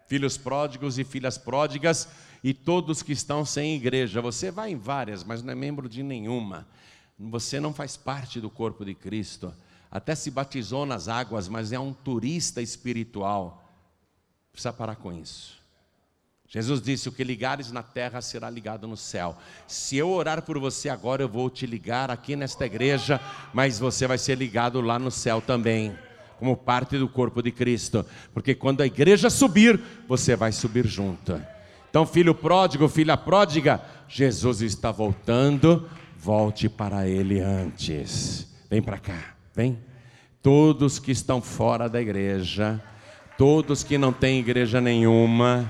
[0.09, 2.09] filhos pródigos e filhas pródigas
[2.43, 4.19] e todos que estão sem igreja.
[4.21, 6.67] Você vai em várias, mas não é membro de nenhuma.
[7.17, 9.53] Você não faz parte do corpo de Cristo.
[9.91, 13.63] Até se batizou nas águas, mas é um turista espiritual.
[14.51, 15.59] Precisa parar com isso.
[16.47, 19.37] Jesus disse: O que ligares na terra será ligado no céu.
[19.67, 23.21] Se eu orar por você agora, eu vou te ligar aqui nesta igreja,
[23.53, 25.95] mas você vai ser ligado lá no céu também
[26.39, 29.77] como parte do corpo de Cristo, porque quando a igreja subir,
[30.07, 31.39] você vai subir junto.
[31.89, 38.47] Então, filho pródigo, filha pródiga, Jesus está voltando, volte para Ele antes.
[38.69, 39.77] Vem para cá, vem.
[40.41, 42.81] Todos que estão fora da igreja,
[43.37, 45.69] todos que não têm igreja nenhuma,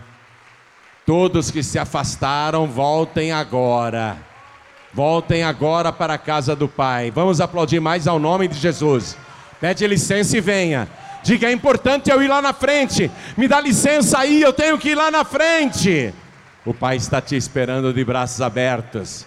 [1.03, 4.17] todos que se afastaram, voltem agora.
[4.93, 7.09] Voltem agora para a casa do Pai.
[7.09, 9.17] Vamos aplaudir mais ao nome de Jesus.
[9.59, 10.87] Pede licença e venha.
[11.23, 13.11] Diga, é importante eu ir lá na frente.
[13.37, 16.13] Me dá licença aí, eu tenho que ir lá na frente.
[16.65, 19.25] O Pai está te esperando de braços abertos.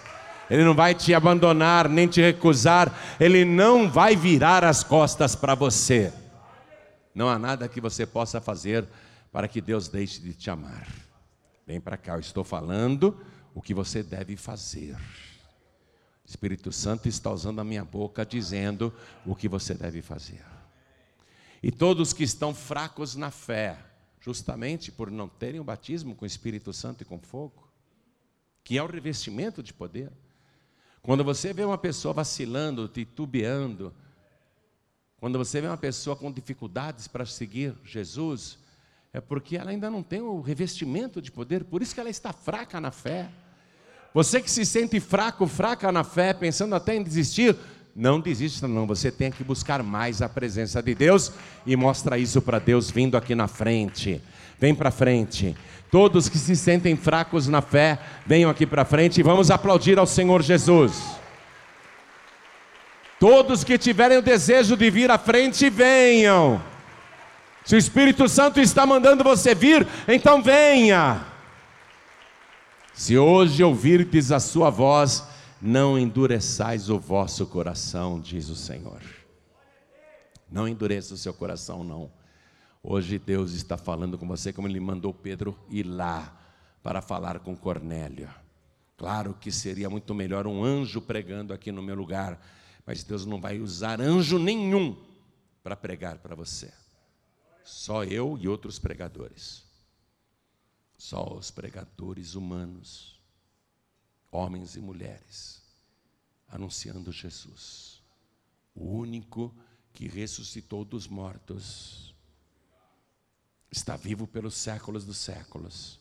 [0.49, 2.91] Ele não vai te abandonar, nem te recusar.
[3.19, 6.11] Ele não vai virar as costas para você.
[7.13, 8.85] Não há nada que você possa fazer
[9.31, 10.87] para que Deus deixe de te amar.
[11.65, 13.17] Vem para cá, eu estou falando
[13.53, 14.95] o que você deve fazer.
[16.33, 18.91] Espírito Santo está usando a minha boca dizendo
[19.23, 20.43] o que você deve fazer.
[21.61, 23.77] E todos que estão fracos na fé,
[24.19, 27.69] justamente por não terem o batismo com o Espírito Santo e com fogo,
[28.63, 30.11] que é o revestimento de poder.
[31.03, 33.93] Quando você vê uma pessoa vacilando, titubeando,
[35.17, 38.57] quando você vê uma pessoa com dificuldades para seguir Jesus,
[39.13, 42.33] é porque ela ainda não tem o revestimento de poder, por isso que ela está
[42.33, 43.29] fraca na fé.
[44.13, 47.55] Você que se sente fraco, fraca na fé, pensando até em desistir,
[47.95, 51.31] não desista não, você tem que buscar mais a presença de Deus
[51.65, 54.21] e mostra isso para Deus vindo aqui na frente.
[54.59, 55.55] vem para frente.
[55.91, 60.07] Todos que se sentem fracos na fé, venham aqui para frente e vamos aplaudir ao
[60.07, 61.03] Senhor Jesus.
[63.19, 66.61] Todos que tiverem o desejo de vir à frente, venham.
[67.63, 71.32] Se o Espírito Santo está mandando você vir, então venha.
[72.93, 75.23] Se hoje ouvirdes a sua voz,
[75.59, 79.01] não endureçais o vosso coração, diz o Senhor.
[80.51, 82.11] Não endureça o seu coração, não.
[82.83, 86.39] Hoje Deus está falando com você, como Ele mandou Pedro ir lá
[86.83, 88.29] para falar com Cornélio.
[88.95, 92.39] Claro que seria muito melhor um anjo pregando aqui no meu lugar,
[92.85, 94.95] mas Deus não vai usar anjo nenhum
[95.63, 96.71] para pregar para você.
[97.63, 99.62] Só eu e outros pregadores.
[101.03, 103.19] Só os pregadores humanos,
[104.31, 105.61] homens e mulheres,
[106.47, 108.01] anunciando Jesus,
[108.73, 109.53] o único
[109.91, 112.15] que ressuscitou dos mortos,
[113.69, 115.99] está vivo pelos séculos dos séculos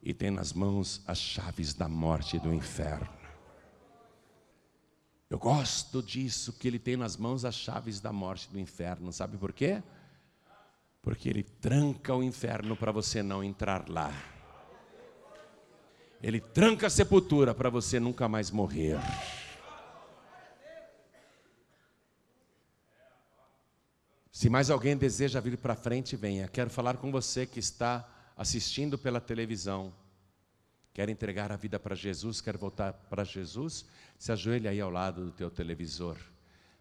[0.00, 3.18] e tem nas mãos as chaves da morte e do inferno.
[5.28, 9.12] Eu gosto disso, que ele tem nas mãos as chaves da morte e do inferno,
[9.12, 9.82] sabe por quê?
[11.02, 14.35] Porque ele tranca o inferno para você não entrar lá.
[16.22, 18.98] Ele tranca a sepultura para você nunca mais morrer.
[24.32, 26.46] Se mais alguém deseja vir para frente, venha.
[26.46, 28.06] Quero falar com você que está
[28.36, 29.94] assistindo pela televisão.
[30.92, 33.86] Quer entregar a vida para Jesus, quer voltar para Jesus?
[34.18, 36.16] Se ajoelhe aí ao lado do teu televisor.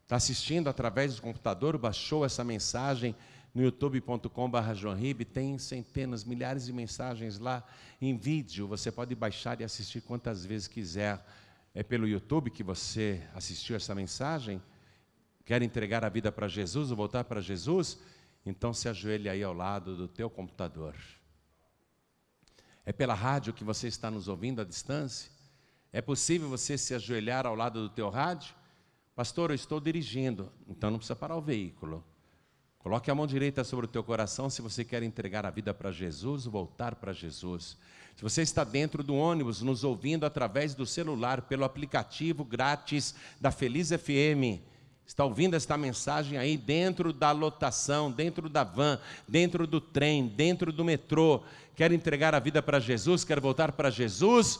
[0.04, 3.16] Está assistindo através do computador, baixou essa mensagem,
[3.56, 7.66] no youtube.com.br tem centenas, milhares de mensagens lá
[8.02, 11.26] em vídeo, você pode baixar e assistir quantas vezes quiser.
[11.74, 14.62] É pelo YouTube que você assistiu essa mensagem?
[15.46, 17.98] Quer entregar a vida para Jesus ou voltar para Jesus?
[18.46, 20.94] Então se ajoelhe aí ao lado do teu computador.
[22.86, 25.32] É pela rádio que você está nos ouvindo à distância?
[25.94, 28.54] É possível você se ajoelhar ao lado do teu rádio?
[29.16, 32.04] Pastor, eu estou dirigindo, então não precisa parar o veículo.
[32.86, 35.92] Coloque a mão direita sobre o teu coração se você quer entregar a vida para
[35.92, 37.76] Jesus, voltar para Jesus.
[38.16, 43.50] Se você está dentro do ônibus, nos ouvindo através do celular, pelo aplicativo grátis da
[43.50, 44.62] Feliz FM,
[45.04, 50.72] está ouvindo esta mensagem aí dentro da lotação, dentro da van, dentro do trem, dentro
[50.72, 51.42] do metrô,
[51.76, 54.60] quer entregar a vida para Jesus, quer voltar para Jesus,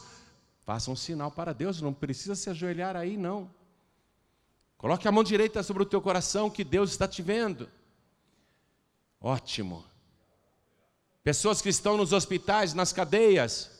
[0.64, 3.48] faça um sinal para Deus, não precisa se ajoelhar aí não.
[4.76, 7.68] Coloque a mão direita sobre o teu coração que Deus está te vendo.
[9.26, 9.84] Ótimo.
[11.24, 13.72] Pessoas que estão nos hospitais, nas cadeias,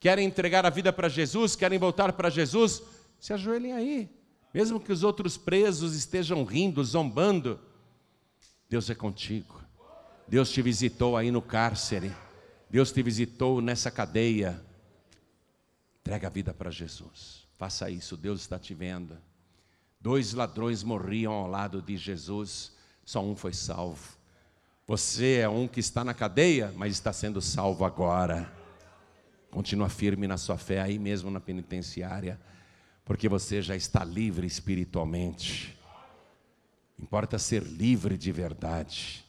[0.00, 2.82] querem entregar a vida para Jesus, querem voltar para Jesus,
[3.20, 4.10] se ajoelhem aí.
[4.54, 7.60] Mesmo que os outros presos estejam rindo, zombando,
[8.66, 9.62] Deus é contigo.
[10.26, 12.10] Deus te visitou aí no cárcere.
[12.70, 14.58] Deus te visitou nessa cadeia.
[16.00, 17.46] Entrega a vida para Jesus.
[17.58, 19.18] Faça isso, Deus está te vendo.
[20.00, 22.72] Dois ladrões morriam ao lado de Jesus,
[23.04, 24.21] só um foi salvo.
[24.86, 28.52] Você é um que está na cadeia, mas está sendo salvo agora.
[29.50, 32.40] Continua firme na sua fé aí mesmo na penitenciária,
[33.04, 35.78] porque você já está livre espiritualmente.
[36.98, 39.24] Importa ser livre de verdade.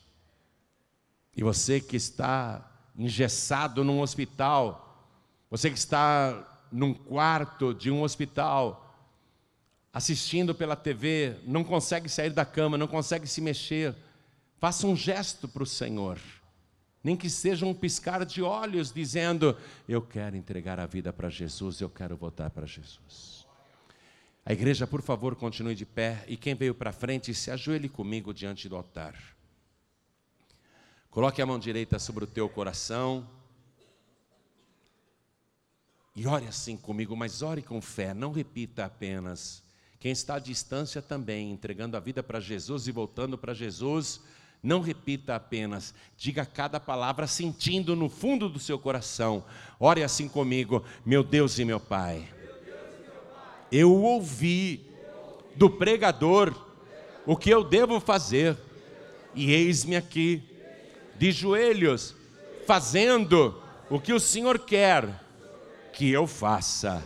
[1.35, 5.07] E você que está engessado num hospital,
[5.51, 8.95] você que está num quarto de um hospital,
[9.91, 13.95] assistindo pela TV, não consegue sair da cama, não consegue se mexer,
[14.63, 16.17] Faça um gesto para o Senhor,
[17.03, 19.57] nem que seja um piscar de olhos, dizendo:
[19.89, 23.45] Eu quero entregar a vida para Jesus, eu quero voltar para Jesus.
[24.45, 28.33] A igreja, por favor, continue de pé e quem veio para frente, se ajoelhe comigo
[28.33, 29.21] diante do altar.
[31.11, 33.29] Coloque a mão direita sobre o teu coração.
[36.15, 39.61] E ore assim comigo, mas ore com fé, não repita apenas.
[39.99, 44.21] Quem está à distância também, entregando a vida para Jesus e voltando para Jesus,
[44.63, 49.43] não repita apenas, diga cada palavra sentindo no fundo do seu coração.
[49.77, 52.25] Ore assim comigo, meu Deus e meu Pai.
[53.69, 54.89] Eu ouvi
[55.55, 56.55] do pregador
[57.25, 58.57] o que eu devo fazer,
[59.35, 60.41] e eis-me aqui,
[61.15, 62.15] de joelhos,
[62.65, 65.21] fazendo o que o Senhor quer
[65.91, 67.05] que eu faça.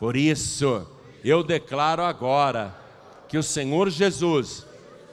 [0.00, 0.86] Por isso,
[1.24, 2.76] eu declaro agora
[3.28, 4.66] que o Senhor Jesus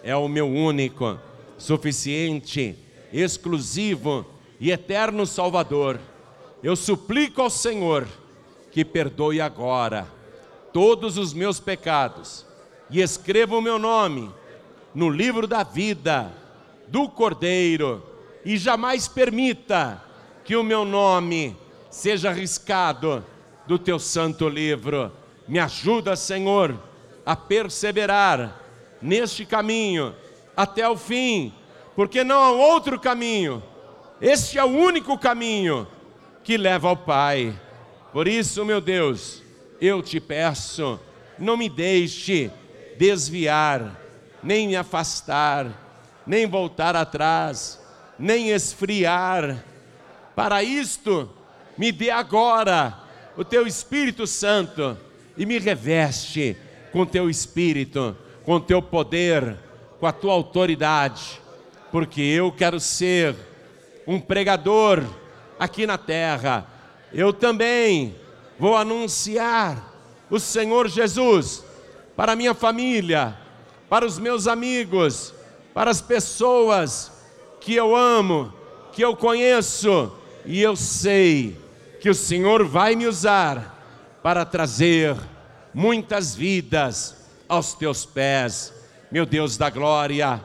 [0.03, 1.19] é o meu único
[1.57, 2.77] suficiente,
[3.11, 4.25] exclusivo
[4.59, 5.99] e eterno Salvador.
[6.61, 8.07] Eu suplico ao Senhor
[8.71, 10.07] que perdoe agora
[10.71, 12.45] todos os meus pecados
[12.89, 14.31] e escreva o meu nome
[14.93, 16.31] no livro da vida
[16.87, 18.03] do Cordeiro
[18.45, 20.03] e jamais permita
[20.43, 21.55] que o meu nome
[21.89, 23.23] seja arriscado
[23.67, 25.11] do teu santo livro.
[25.47, 26.77] Me ajuda, Senhor,
[27.25, 28.59] a perseverar
[29.01, 30.15] neste caminho
[30.55, 31.53] até o fim,
[31.95, 33.63] porque não há outro caminho.
[34.21, 35.87] Este é o único caminho
[36.43, 37.53] que leva ao Pai.
[38.11, 39.41] Por isso, meu Deus,
[39.81, 40.99] eu te peço,
[41.37, 42.51] não me deixe
[42.97, 43.99] desviar,
[44.41, 45.67] nem me afastar,
[46.25, 47.81] nem voltar atrás,
[48.17, 49.63] nem esfriar.
[50.35, 51.29] Para isto,
[51.77, 52.97] me dê agora
[53.35, 54.97] o teu Espírito Santo
[55.35, 56.55] e me reveste
[56.91, 59.57] com teu Espírito, com teu poder,
[60.03, 61.41] com a tua autoridade,
[61.89, 63.37] porque eu quero ser
[64.05, 65.01] um pregador
[65.57, 66.67] aqui na terra.
[67.13, 68.13] Eu também
[68.59, 69.93] vou anunciar
[70.29, 71.63] o Senhor Jesus
[72.17, 73.39] para minha família,
[73.87, 75.33] para os meus amigos,
[75.73, 77.09] para as pessoas
[77.61, 78.53] que eu amo,
[78.91, 80.11] que eu conheço,
[80.45, 81.57] e eu sei
[82.01, 85.15] que o Senhor vai me usar para trazer
[85.73, 87.15] muitas vidas
[87.47, 88.72] aos teus pés.
[89.13, 90.41] Meu Deus da glória,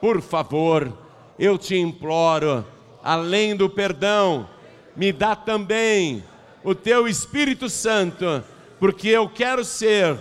[0.00, 0.96] por favor,
[1.36, 2.64] eu te imploro,
[3.02, 4.48] além do perdão,
[4.94, 6.22] me dá também
[6.62, 8.44] o teu Espírito Santo,
[8.78, 10.16] porque eu quero ser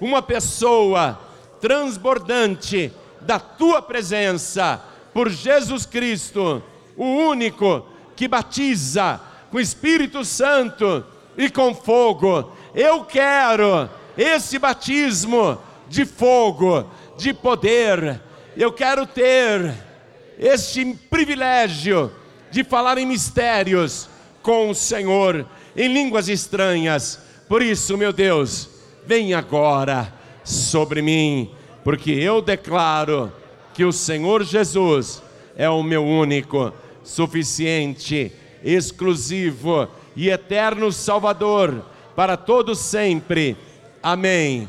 [0.00, 1.16] uma pessoa
[1.60, 2.90] transbordante
[3.20, 4.82] da tua presença
[5.12, 6.60] por Jesus Cristo,
[6.96, 7.86] o único
[8.16, 9.20] que batiza
[9.52, 11.06] com Espírito Santo
[11.38, 12.50] e com fogo.
[12.74, 15.56] Eu quero esse batismo
[15.88, 18.20] de fogo, de poder.
[18.56, 19.74] Eu quero ter
[20.38, 22.10] este privilégio
[22.50, 24.08] de falar em mistérios
[24.42, 25.46] com o Senhor,
[25.76, 27.20] em línguas estranhas.
[27.48, 28.68] Por isso, meu Deus,
[29.06, 30.12] vem agora
[30.44, 31.50] sobre mim,
[31.82, 33.32] porque eu declaro
[33.72, 35.22] que o Senhor Jesus
[35.56, 36.72] é o meu único,
[37.02, 38.32] suficiente
[38.62, 41.84] exclusivo e eterno Salvador
[42.14, 43.56] para todos sempre.
[44.02, 44.68] Amém.